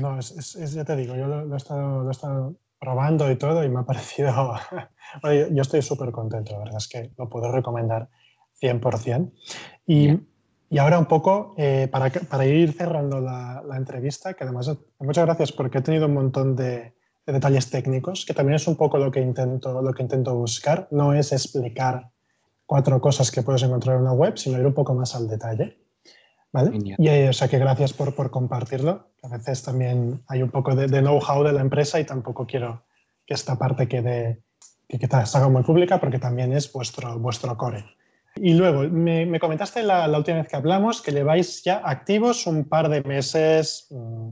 No, 0.00 0.18
es, 0.18 0.56
es, 0.56 0.72
ya 0.72 0.84
te 0.84 0.96
digo, 0.96 1.16
yo 1.16 1.26
lo, 1.26 1.52
he 1.52 1.56
estado, 1.56 2.02
lo, 2.02 2.08
he 2.08 2.12
estado, 2.12 2.56
probando 2.86 3.28
y 3.32 3.34
todo 3.34 3.64
y 3.64 3.68
me 3.68 3.80
ha 3.80 3.82
parecido, 3.82 4.54
yo 5.50 5.62
estoy 5.62 5.82
súper 5.82 6.12
contento, 6.12 6.52
la 6.52 6.58
verdad 6.60 6.76
es 6.76 6.86
que 6.86 7.10
lo 7.18 7.28
puedo 7.28 7.50
recomendar 7.50 8.08
100%. 8.62 9.32
Y, 9.88 10.20
y 10.70 10.78
ahora 10.78 10.96
un 10.96 11.06
poco, 11.06 11.56
eh, 11.58 11.88
para, 11.90 12.10
para, 12.10 12.46
ir 12.46 12.72
cerrando 12.72 13.20
la, 13.20 13.60
la, 13.66 13.76
entrevista, 13.76 14.34
que 14.34 14.44
además 14.44 14.70
muchas 15.00 15.24
gracias 15.24 15.50
porque 15.50 15.78
he 15.78 15.82
tenido 15.82 16.06
un 16.06 16.14
montón 16.14 16.54
de, 16.54 16.94
de, 17.26 17.32
detalles 17.32 17.70
técnicos, 17.70 18.24
que 18.24 18.34
también 18.34 18.54
es 18.54 18.68
un 18.68 18.76
poco 18.76 18.98
lo 18.98 19.10
que, 19.10 19.20
intento, 19.20 19.82
lo 19.82 19.92
que 19.92 20.04
intento 20.04 20.36
buscar, 20.36 20.86
no 20.92 21.12
es 21.12 21.32
explicar 21.32 22.12
cuatro 22.66 23.00
cosas 23.00 23.32
que 23.32 23.42
puedes 23.42 23.64
encontrar 23.64 23.96
en 23.96 24.02
una 24.02 24.12
web, 24.12 24.38
sino 24.38 24.60
ir 24.60 24.66
un 24.66 24.74
poco 24.74 24.94
más 24.94 25.16
al 25.16 25.26
detalle. 25.26 25.76
Y 26.98 27.08
eh, 27.08 27.28
o 27.28 27.32
sea 27.32 27.48
que 27.48 27.58
gracias 27.58 27.92
por, 27.92 28.14
por 28.14 28.30
compartirlo. 28.30 29.08
A 29.22 29.28
veces 29.28 29.62
también 29.62 30.22
hay 30.28 30.42
un 30.42 30.50
poco 30.50 30.74
de, 30.74 30.88
know-how 30.88 31.42
de 31.44 31.52
la 31.52 31.60
empresa 31.60 32.00
y 32.00 32.04
tampoco 32.04 32.46
quiero 32.46 32.84
que 33.26 33.34
esta 33.34 33.58
parte 33.58 33.88
quede 33.88 34.42
que, 34.88 34.98
que 34.98 35.08
salga 35.26 35.48
muy 35.48 35.62
pública 35.62 35.98
porque 35.98 36.18
también 36.18 36.52
es 36.52 36.72
vuestro, 36.72 37.18
vuestro 37.18 37.56
core. 37.56 37.84
Y 38.36 38.54
luego, 38.54 38.82
me, 38.82 39.24
me 39.24 39.40
comentaste 39.40 39.82
la, 39.82 40.06
la, 40.06 40.18
última 40.18 40.38
vez 40.38 40.48
que 40.48 40.56
hablamos 40.56 41.00
que 41.00 41.10
lleváis 41.10 41.62
ya 41.64 41.80
activos 41.84 42.46
un 42.46 42.64
par 42.64 42.88
de 42.88 43.02
meses 43.02 43.86
mm, 43.90 44.28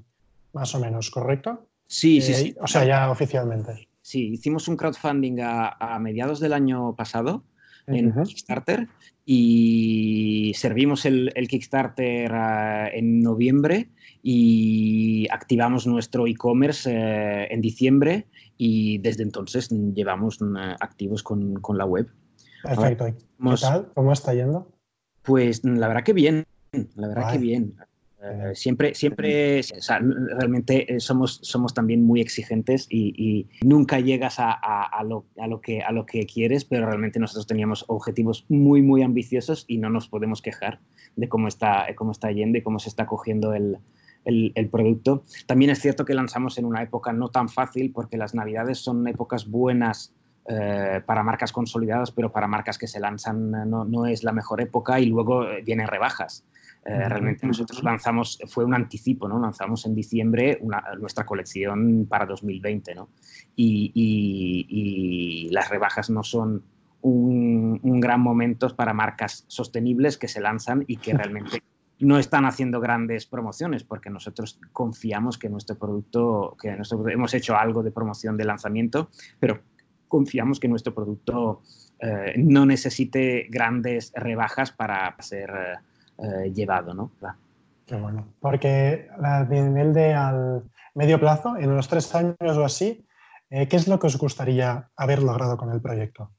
más 0.53 0.75
o 0.75 0.79
menos, 0.79 1.11
¿correcto? 1.11 1.67
Sí, 1.87 2.21
sí, 2.21 2.33
eh, 2.33 2.35
sí. 2.35 2.57
O 2.61 2.67
sea, 2.67 2.85
ya 2.85 3.11
oficialmente. 3.11 3.89
Sí, 4.03 4.33
hicimos 4.35 4.69
un 4.69 4.77
crowdfunding 4.77 5.41
a, 5.41 5.69
a 5.69 5.99
mediados 5.99 6.39
del 6.39 6.53
año 6.53 6.95
pasado 6.95 7.45
en 7.87 8.12
Kickstarter 8.23 8.88
y 9.27 10.53
servimos 10.55 11.05
el, 11.07 11.33
Kickstarter 11.49 12.33
ah, 12.33 12.88
en 12.92 13.20
noviembre 13.20 13.90
y 14.23 15.27
activamos 15.31 15.87
nuestro 15.87 16.27
e-commerce 16.27 16.90
eh, 16.90 17.49
en 17.53 17.61
diciembre 17.61 18.27
y 18.57 18.99
desde 18.99 19.23
entonces 19.23 19.68
llevamos 19.70 20.40
mm, 20.40 20.57
activos 20.81 21.23
con, 21.23 21.61
la 21.75 21.85
web. 21.85 22.11
Perfecto. 22.62 23.07
¿Qué 23.07 23.14
tal? 23.61 23.90
¿Cómo 23.94 24.12
está 24.12 24.35
yendo? 24.35 24.70
Pues 25.23 25.64
la 25.64 25.88
verdad 25.88 26.05
que 26.05 26.12
bien, 26.12 26.44
la 26.94 27.09
verdad 27.09 27.33
que 27.33 27.38
bien. 27.38 27.77
Eh, 28.27 28.55
siempre, 28.55 28.95
siempre, 28.95 29.61
realmente 30.39 30.95
eh, 30.95 31.01
somos, 31.01 31.41
somos 31.43 31.75
también 31.75 32.07
muy 32.07 32.23
exigentes 32.23 32.87
y, 32.89 33.47
nunca 33.63 34.01
llegas 34.01 34.39
a, 34.39 34.53
a, 34.53 35.05
lo, 35.05 35.27
a, 35.39 35.47
lo, 35.47 35.61
que, 35.61 35.83
a 35.83 35.93
lo 35.93 36.07
que 36.07 36.25
quieres, 36.25 36.65
pero 36.65 36.87
realmente 36.87 37.19
nosotros 37.19 37.47
teníamos 37.47 37.85
objetivos 37.89 38.47
muy, 38.49 38.81
muy 38.81 39.03
ambiciosos 39.03 39.67
y 39.69 39.77
no 39.77 39.91
nos 39.91 40.09
podemos 40.09 40.41
quejar 40.41 40.81
de 41.17 41.29
cómo 41.29 41.49
está, 41.49 41.87
cómo 41.97 42.13
está 42.13 42.31
yendo 42.33 42.57
y 42.57 42.63
cómo 42.63 42.79
se 42.79 42.89
está 42.89 43.05
cogiendo 43.05 43.53
el, 43.53 43.79
el, 44.25 44.69
producto. 44.71 45.25
También 45.47 45.71
es 45.71 45.81
cierto 45.81 46.07
que 46.07 46.15
lanzamos 46.15 46.57
en 46.57 46.65
una 46.65 46.83
época 46.83 47.13
no 47.13 47.29
tan 47.29 47.51
fácil 47.51 47.93
porque 47.93 48.17
las 48.17 48.35
navidades 48.35 48.79
son 48.79 49.07
épocas 49.07 49.51
buenas 49.51 50.15
eh, 50.49 51.03
para 51.05 51.23
marcas 51.23 51.53
consolidadas, 51.53 52.11
pero 52.11 52.33
para 52.33 52.47
marcas 52.47 52.79
que 52.79 52.87
se 52.87 53.01
lanzan 53.01 53.51
no, 53.69 53.85
no 53.85 54.07
es 54.07 54.25
la 54.25 54.33
mejor 54.33 54.63
época 54.63 54.99
y 54.99 55.07
luego 55.07 55.45
vienen 55.63 55.89
rebajas. 55.89 56.45
Eh, 56.87 57.09
realmente 57.09 57.47
nosotros 57.47 57.83
lanzamos, 57.83 58.38
fue 58.47 58.64
un 58.64 58.75
anticipo, 58.75 59.27
¿no? 59.27 59.38
Lanzamos 59.38 59.87
en 59.87 59.94
diciembre 59.94 60.61
nuestra 60.99 61.25
colección 61.25 62.07
para 62.07 62.27
2020, 62.27 62.94
¿no? 62.94 63.09
Y, 63.57 63.90
y, 63.94 65.49
las 65.51 65.70
rebajas 65.70 66.11
no 66.11 66.23
son 66.23 66.62
un, 67.01 68.01
gran 68.01 68.20
momento 68.20 68.75
para 68.77 68.92
marcas 68.92 69.44
sostenibles 69.47 70.18
que 70.18 70.29
se 70.29 70.40
lanzan 70.40 70.85
y 70.87 70.97
que 70.97 71.14
realmente 71.14 71.62
no 72.01 72.18
están 72.18 72.44
haciendo 72.44 72.81
grandes 72.81 73.25
promociones 73.25 73.83
porque 73.83 74.11
nosotros 74.11 74.61
confiamos 74.73 75.38
que 75.38 75.48
nuestro 75.48 75.79
producto, 75.79 76.54
que 76.61 76.77
nosotros 76.77 77.09
hemos 77.13 77.33
hecho 77.33 77.56
algo 77.56 77.83
de 77.83 77.92
promoción 77.92 78.37
de 78.37 78.44
lanzamiento, 78.44 79.09
pero 79.40 79.61
confiamos 80.09 80.61
que 80.61 80.69
nuestro 80.69 80.94
producto 80.94 81.63
eh, 81.98 82.35
no 82.37 82.67
necesite 82.67 83.46
grandes 83.48 84.13
rebajas 84.15 84.71
para 84.71 85.17
ser... 85.21 85.50
Eh, 86.19 86.52
llevado, 86.52 86.94
¿no? 86.94 87.10
Qué 87.87 87.96
bueno. 87.96 88.29
Porque 88.40 89.08
a 89.23 89.44
nivel 89.44 89.92
de 89.92 90.15
al 90.15 90.62
medio 90.94 91.19
plazo, 91.19 91.56
en 91.56 91.71
unos 91.71 91.88
tres 91.88 92.15
años 92.15 92.37
o 92.40 92.65
así, 92.65 93.04
eh, 93.50 93.69
¿qué 93.69 93.77
es 93.77 93.88
lo 93.88 93.98
que 93.98 94.06
os 94.06 94.17
gustaría 94.17 94.90
haber 94.96 95.23
logrado 95.23 95.56
con 95.56 95.71
el 95.71 95.81
proyecto? 95.81 96.31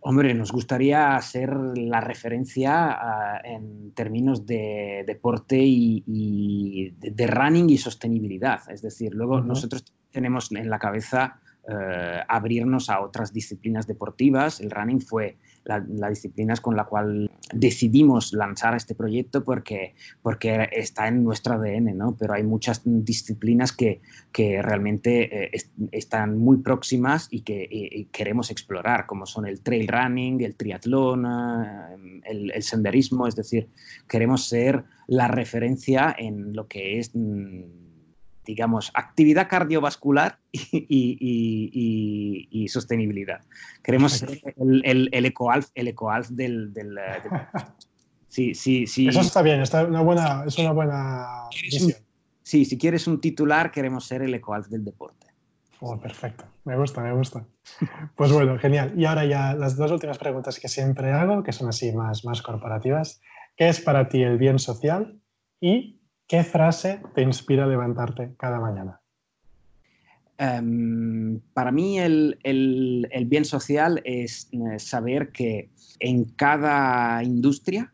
Hombre, 0.00 0.34
nos 0.34 0.52
gustaría 0.52 1.18
ser 1.22 1.56
la 1.56 2.00
referencia 2.00 2.90
ah, 2.90 3.40
en 3.42 3.94
términos 3.94 4.44
de 4.44 5.02
deporte 5.06 5.56
y, 5.58 6.90
de, 6.98 7.26
running 7.26 7.70
y 7.70 7.78
sostenibilidad. 7.78 8.60
Es 8.70 8.82
decir, 8.82 9.14
luego 9.14 9.40
nosotros 9.40 9.84
tenemos 10.10 10.52
en 10.52 10.68
la 10.68 10.78
cabeza 10.78 11.40
eh, 11.66 12.20
abrirnos 12.28 12.90
a 12.90 13.00
otras 13.00 13.32
disciplinas 13.32 13.86
deportivas. 13.86 14.60
El 14.60 14.70
running 14.70 15.00
fue 15.00 15.38
la, 15.64 15.80
disciplina 16.10 16.54
con 16.56 16.76
la 16.76 16.84
cual 16.84 17.30
decidimos 17.54 18.34
lanzar 18.34 18.74
este 18.74 18.94
proyecto 18.94 19.42
porque, 19.42 19.94
porque 20.20 20.68
está 20.72 21.08
en 21.08 21.24
nuestro 21.24 21.54
ADN, 21.54 21.96
¿no? 21.96 22.16
pero 22.18 22.34
hay 22.34 22.42
muchas 22.42 22.82
disciplinas 22.84 23.72
que, 23.72 24.02
que 24.30 24.60
realmente 24.60 25.44
eh, 25.44 25.50
están 25.90 26.36
muy 26.36 26.58
próximas 26.58 27.28
y 27.30 27.40
que 27.40 28.08
queremos 28.12 28.50
explorar, 28.50 29.06
como 29.06 29.24
son 29.24 29.46
el 29.46 29.62
trail 29.62 29.88
running, 29.88 30.42
el 30.42 30.56
triatlón, 30.56 31.24
eh, 31.24 32.20
el, 32.24 32.50
el 32.50 32.62
senderismo, 32.62 33.26
es 33.26 33.36
decir, 33.36 33.68
queremos 34.06 34.48
ser 34.48 34.84
la 35.06 35.28
referencia 35.28 36.14
en 36.18 36.54
lo 36.54 36.66
que 36.66 36.98
es 36.98 37.10
mm, 37.14 37.62
digamos, 38.44 38.90
actividad 38.94 39.48
cardiovascular 39.48 40.38
y, 40.52 42.66
sostenibilidad. 42.68 43.40
Queremos 43.82 44.12
ser 44.12 44.40
el, 44.56 44.82
el, 44.84 45.08
el 45.12 45.26
ecoalf, 45.26 45.68
el 45.74 45.94
del... 46.30 46.72
del, 46.72 46.98
sí, 48.28 48.54
sí, 48.54 48.86
sí. 48.86 49.08
Eso 49.08 49.20
está 49.20 49.42
bien, 49.42 49.60
está 49.60 49.84
una 49.84 50.02
buena, 50.02 50.44
es 50.46 50.58
una 50.58 50.72
buena 50.72 51.48
visión. 51.50 51.92
Sí, 52.42 52.66
si 52.66 52.76
quieres 52.76 53.06
un 53.06 53.20
titular, 53.20 53.70
queremos 53.70 54.06
ser 54.06 54.22
el 54.22 54.34
ecoalf 54.34 54.68
del 54.68 54.84
deporte. 54.84 55.28
Oh, 55.80 55.98
perfecto, 55.98 56.44
me 56.64 56.76
gusta, 56.76 57.02
me 57.02 57.12
gusta. 57.12 57.46
Pues 58.16 58.32
bueno, 58.32 58.58
genial. 58.58 58.92
Y 58.96 59.06
ahora 59.06 59.24
ya 59.24 59.54
las 59.54 59.76
dos 59.76 59.90
últimas 59.90 60.18
preguntas 60.18 60.60
que 60.60 60.68
siempre 60.68 61.12
hago, 61.12 61.42
que 61.42 61.52
son 61.52 61.68
así 61.68 61.92
más, 61.92 62.24
más 62.24 62.42
corporativas. 62.42 63.20
¿Qué 63.56 63.68
es 63.68 63.80
para 63.80 64.08
ti 64.08 64.22
el 64.22 64.38
bien 64.38 64.58
social 64.58 65.18
y 65.60 66.00
¿Qué 66.26 66.42
frase 66.42 67.02
te 67.14 67.22
inspira 67.22 67.64
a 67.64 67.66
levantarte 67.66 68.34
cada 68.38 68.58
mañana? 68.58 69.00
Em, 70.38 71.40
para 71.52 71.70
mí 71.70 71.98
el, 71.98 72.38
bien 73.26 73.44
social 73.44 74.00
es 74.04 74.48
eh, 74.52 74.78
saber 74.78 75.30
que 75.30 75.70
en 76.00 76.24
cada 76.24 77.22
industria 77.22 77.92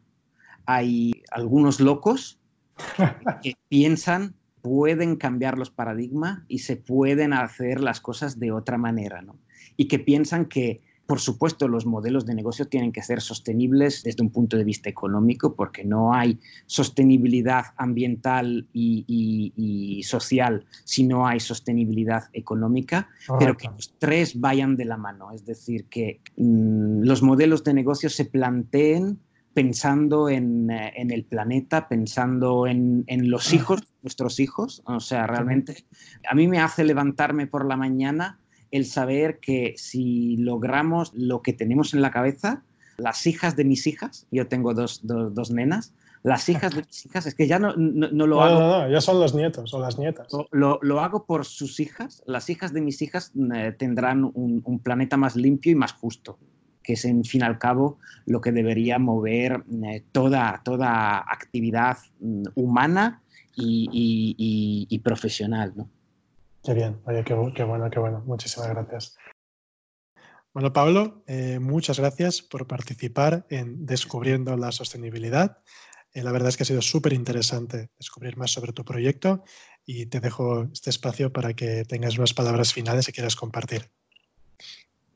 hay 0.65 1.13
algunos 1.33 1.81
locos 1.81 2.41
que 3.43 3.57
piensan, 3.69 4.35
pueden 4.63 5.17
cambiar 5.17 5.59
los 5.59 5.71
paradigmas 5.71 6.41
y 6.49 6.61
se 6.61 6.77
pueden 6.77 7.33
hacer 7.33 7.81
las 7.81 8.01
cosas 8.01 8.39
de 8.39 8.53
otra 8.53 8.79
manera, 8.79 9.23
¿no? 9.23 9.39
Y 9.77 9.89
que 9.89 9.99
piensan 9.99 10.47
que 10.47 10.81
por 11.11 11.19
supuesto, 11.19 11.67
los 11.67 11.87
modelos 11.87 12.25
de 12.25 12.37
negocio 12.37 12.69
tienen 12.69 12.93
que 12.93 13.03
ser 13.03 13.21
sostenibles 13.21 14.05
desde 14.05 14.23
un 14.23 14.31
punto 14.31 14.57
de 14.57 14.63
vista 14.63 14.89
económico, 14.89 15.57
porque 15.57 15.85
no 15.85 16.15
hay 16.15 16.39
sostenibilidad 16.67 17.65
ambiental 17.77 18.69
y, 18.73 20.01
social 20.05 20.67
si 20.85 21.03
no 21.03 21.27
hay 21.27 21.41
sostenibilidad 21.41 22.29
económica, 22.33 23.09
pero 23.41 23.57
que 23.57 23.67
los 23.67 23.93
tres 23.99 24.39
vayan 24.39 24.77
de 24.77 24.85
la 24.85 24.97
mano. 24.97 25.33
Es 25.33 25.45
decir, 25.45 25.87
que 25.87 26.21
mm, 26.37 27.03
los 27.03 27.23
modelos 27.23 27.65
de 27.65 27.75
negocio 27.75 28.09
se 28.09 28.27
planteen 28.27 29.19
pensando 29.53 30.29
en, 30.29 30.71
eh, 30.71 30.93
el 30.95 31.25
planeta, 31.25 31.89
pensando 31.89 32.69
en, 32.69 33.03
en, 33.09 33.31
los 33.31 33.53
hijos, 33.53 33.81
nuestros 34.03 34.39
hijos. 34.39 34.81
O 34.85 35.01
sea, 35.01 35.27
realmente 35.27 35.85
a 36.31 36.37
mí 36.37 36.47
me 36.47 36.61
hace 36.61 36.85
levantarme 36.85 37.49
por 37.49 37.67
la 37.67 37.77
mañana 37.77 38.40
el 38.71 38.87
saber 38.87 39.41
que 39.41 39.75
si 39.77 40.37
logramos 40.37 41.13
lo 41.15 41.43
que 41.43 41.53
tenemos 41.53 41.95
en 41.95 42.03
la 42.03 42.11
cabeza, 42.11 42.63
las 42.97 43.27
hijas 43.27 43.57
de 43.57 43.65
mis 43.65 43.87
hijas, 43.87 44.27
yo 44.31 44.47
tengo 44.47 44.75
dos, 44.75 45.03
nenas, 45.51 45.95
las 46.23 46.49
hijas 46.49 46.75
de 46.75 46.83
mis 46.83 47.07
hijas, 47.07 47.27
es 47.27 47.35
que 47.35 47.47
ya 47.47 47.59
no, 47.59 47.73
lo 47.75 48.43
hago. 48.43 48.61
No, 48.61 48.81
no, 48.83 48.91
ya 48.91 49.01
son 49.01 49.19
los 49.19 49.35
nietos 49.35 49.73
o 49.73 49.81
las 49.81 49.99
nietas. 49.99 50.29
Lo, 50.53 51.01
hago 51.01 51.25
por 51.25 51.47
sus 51.47 51.81
hijas. 51.81 52.23
Las 52.27 52.51
hijas 52.51 52.73
de 52.73 52.83
mis 52.83 53.01
hijas 53.01 53.33
eh, 53.55 53.75
tendrán 53.77 54.31
un, 54.35 54.81
planeta 54.83 55.17
más 55.17 55.35
limpio 55.35 55.73
y 55.73 55.75
más 55.75 55.95
justo, 55.95 56.39
que 56.83 56.93
es 56.93 57.05
en 57.07 57.25
fin 57.25 57.43
al 57.43 57.59
cabo 57.59 57.99
lo 58.27 58.41
que 58.41 58.53
debería 58.53 58.99
mover 58.99 59.65
eh, 59.85 60.05
toda, 60.13 60.61
toda 60.63 61.19
actividad 61.19 61.97
mm, 62.21 62.45
humana 62.55 63.23
y, 63.57 64.87
y 64.89 64.99
profesional. 65.01 65.73
¿no? 65.75 65.89
Qué 66.63 66.75
bien, 66.75 67.01
oye, 67.07 67.25
qué, 67.25 67.35
bueno, 67.35 67.91
qué 67.91 67.99
bueno. 67.99 68.23
Muchísimas 68.27 68.69
gracias. 68.69 69.17
Bueno, 70.53 70.73
Pablo, 70.73 71.23
eh, 71.27 71.59
muchas 71.59 71.99
gracias 71.99 72.43
por 72.43 72.67
participar 72.67 73.47
en 73.51 73.87
Descubriendo 73.87 74.57
la 74.57 74.73
Sostenibilidad. 74.73 75.59
Eh, 76.13 76.23
la 76.23 76.33
verdad 76.33 76.49
es 76.49 76.57
que 76.57 76.65
ha 76.65 76.67
sido 76.67 76.83
súper 76.83 77.13
interesante 77.13 77.91
descubrir 77.99 78.37
más 78.37 78.51
sobre 78.51 78.73
tu 78.73 78.85
proyecto 78.85 79.45
y 79.87 80.07
te 80.07 80.21
dejo 80.21 80.65
este 80.73 80.91
espacio 80.91 81.33
para 81.33 81.55
que 81.55 81.85
tengas 81.85 82.19
unas 82.19 82.35
palabras 82.35 82.75
finales 82.75 83.09
y 83.09 83.13
quieras 83.13 83.37
compartir. 83.37 83.91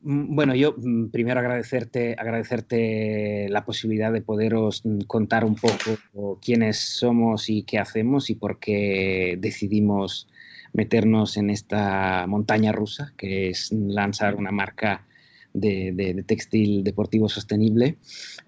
Mm, 0.00 0.34
bueno, 0.34 0.54
yo 0.54 0.74
mm, 0.76 1.10
primero 1.10 1.40
agradecerte, 1.40 2.14
agradecerte 2.18 3.48
la 3.50 3.64
posibilidad 3.64 4.12
de 4.12 4.22
poderos 4.22 4.82
mm, 4.84 5.00
contar 5.00 5.44
un 5.44 5.56
poco 5.56 5.98
quiénes 6.40 6.78
somos 6.78 7.50
y 7.50 7.64
qué 7.64 7.78
hacemos 7.78 8.30
y 8.30 8.36
por 8.36 8.58
qué 8.60 9.36
decidimos 9.38 10.28
meternos 10.74 11.38
en 11.38 11.48
esta 11.48 12.26
montaña 12.26 12.72
rusa, 12.72 13.14
que 13.16 13.48
es 13.48 13.72
lanzar 13.72 14.34
una 14.34 14.50
marca 14.50 15.06
de, 15.54 16.24
textil 16.26 16.82
deportivo 16.82 17.28
sostenible 17.28 17.96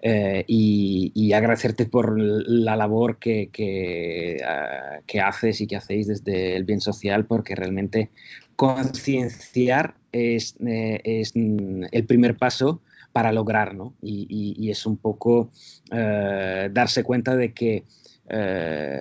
eh, 0.01 0.43
y, 0.45 1.31
agradecerte 1.31 1.85
por 1.85 2.19
la 2.19 2.75
labor 2.75 3.17
que, 3.17 3.49
ah, 4.45 4.99
que, 5.05 5.19
haces 5.21 5.61
y 5.61 5.67
que 5.67 5.77
hacéis 5.77 6.07
desde 6.07 6.55
el 6.55 6.65
bien 6.65 6.81
social, 6.81 7.25
porque 7.25 7.55
realmente 7.55 8.09
concienciar 8.55 9.95
es, 10.11 10.55
eh, 10.65 10.99
es, 11.03 11.33
el 11.35 12.05
primer 12.05 12.37
paso 12.37 12.81
para 13.13 13.31
lograr, 13.31 13.73
¿no? 13.73 13.93
y, 14.01 14.69
es 14.69 14.85
un 14.85 14.97
poco 14.97 15.49
eh, 15.91 16.69
darse 16.71 17.03
cuenta 17.03 17.35
de 17.35 17.53
que 17.53 17.83
eh, 18.29 18.99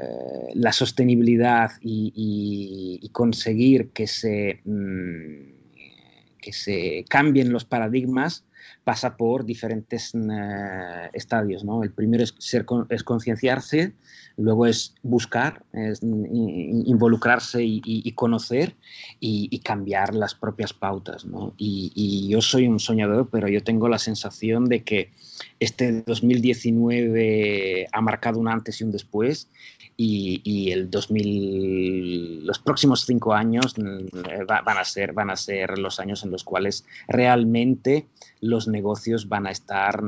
la 0.54 0.72
sostenibilidad 0.72 1.72
y, 1.80 3.10
conseguir 3.12 3.90
que 3.90 4.06
se, 4.06 4.60
mm, 4.64 6.36
que 6.38 6.52
se 6.52 7.04
cambien 7.08 7.52
los 7.52 7.64
paradigmas 7.64 8.45
pasa 8.84 9.16
por 9.16 9.44
diferentes 9.44 10.14
eh, 10.14 11.10
estadios. 11.12 11.64
¿no? 11.64 11.82
El 11.82 11.92
primero 11.92 12.22
es, 12.24 12.34
ser, 12.38 12.64
es 12.88 13.02
concienciarse, 13.02 13.92
luego 14.36 14.66
es 14.66 14.94
buscar, 15.02 15.64
involucrarse 16.00 17.62
y, 17.64 18.12
conocer 18.12 18.76
y, 19.18 19.58
cambiar 19.60 20.14
las 20.14 20.34
propias 20.34 20.72
pautas. 20.72 21.24
¿no? 21.24 21.54
Y, 21.56 22.28
yo 22.28 22.40
soy 22.40 22.66
un 22.68 22.80
soñador, 22.80 23.28
pero 23.30 23.48
yo 23.48 23.62
tengo 23.62 23.88
la 23.88 23.98
sensación 23.98 24.66
de 24.66 24.82
que 24.82 25.10
este 25.60 26.02
2019 26.02 27.88
ha 27.92 28.00
marcado 28.00 28.38
un 28.38 28.48
antes 28.48 28.80
y 28.80 28.84
un 28.84 28.92
después 28.92 29.48
y, 29.98 30.70
el 30.72 30.90
2000, 30.90 32.46
los 32.46 32.58
próximos 32.58 33.06
cinco 33.06 33.32
años 33.32 33.74
mm, 33.78 34.46
van 34.46 34.78
a, 34.78 34.84
ser, 34.84 35.12
van 35.12 35.30
a 35.30 35.36
ser 35.36 35.78
los 35.78 36.00
años 36.00 36.22
en 36.24 36.30
los 36.30 36.44
cuales 36.44 36.84
realmente 37.08 38.06
los 38.40 38.68
negocios 38.68 39.28
van 39.28 39.46
a 39.46 39.50
estar 39.50 40.02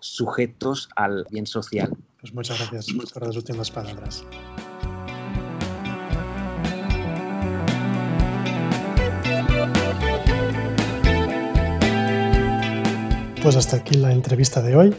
sujetos 0.00 0.88
al 0.96 1.24
bien 1.30 1.46
social. 1.46 1.96
Pues 2.20 2.34
muchas 2.34 2.58
gracias 2.58 2.86
por 3.12 3.26
las 3.26 3.36
últimas 3.36 3.70
palabras. 3.70 4.24
Pues 13.42 13.54
hasta 13.54 13.76
aquí 13.76 13.96
la 13.96 14.12
entrevista 14.12 14.60
de 14.60 14.76
hoy. 14.76 14.94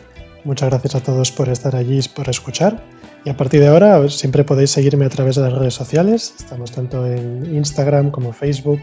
Muchas 0.46 0.70
gracias 0.70 0.96
a 0.96 1.02
todos 1.02 1.32
por 1.32 1.50
estar 1.50 1.76
allí 1.76 2.00
y 2.00 2.08
por 2.10 2.30
escuchar. 2.30 2.82
Y 3.26 3.30
a 3.30 3.36
partir 3.36 3.60
de 3.60 3.68
ahora 3.68 4.08
siempre 4.10 4.44
podéis 4.44 4.72
seguirme 4.72 5.06
a 5.06 5.10
través 5.10 5.36
de 5.36 5.42
las 5.42 5.54
redes 5.54 5.74
sociales. 5.74 6.34
Estamos 6.40 6.72
tanto 6.72 7.06
en 7.06 7.46
Instagram 7.54 8.12
como 8.12 8.32
Facebook, 8.32 8.80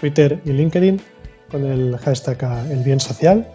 Twitter 0.00 0.40
y 0.44 0.52
LinkedIn 0.52 1.00
con 1.50 1.66
el 1.66 1.96
hashtag 1.98 2.38
El 2.70 3.00
Social. 3.00 3.46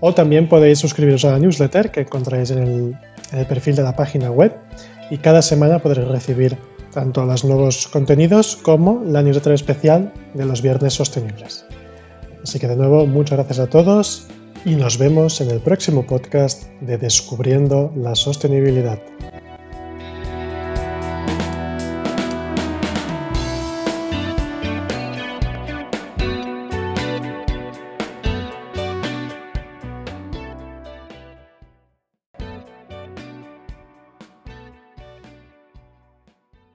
O 0.00 0.12
también 0.12 0.48
podéis 0.48 0.78
suscribiros 0.78 1.24
a 1.24 1.32
la 1.32 1.38
newsletter 1.38 1.90
que 1.90 2.00
encontráis 2.00 2.50
en 2.50 2.94
el, 3.32 3.46
perfil 3.46 3.74
de 3.74 3.82
la 3.82 3.96
página 3.96 4.30
web 4.30 4.54
y 5.10 5.16
cada 5.16 5.42
semana 5.42 5.78
podréis 5.78 6.08
recibir 6.08 6.56
tanto 6.92 7.24
los 7.24 7.44
nuevos 7.44 7.88
contenidos 7.88 8.56
como 8.56 9.02
la 9.04 9.22
newsletter 9.22 9.54
especial 9.54 10.12
de 10.34 10.44
los 10.44 10.62
viernes 10.62 10.94
sostenibles. 10.94 11.64
Así 12.42 12.58
que 12.60 12.68
de 12.68 12.76
nuevo, 12.76 13.06
muchas 13.06 13.38
gracias 13.38 13.58
a 13.58 13.66
todos 13.66 14.28
y 14.64 14.74
nos 14.74 14.98
vemos 14.98 15.40
en 15.40 15.50
el 15.50 15.60
próximo 15.60 16.06
podcast 16.06 16.64
de 16.80 16.98
Descubriendo 16.98 17.92
la 17.96 18.14
Sostenibilidad. 18.14 19.00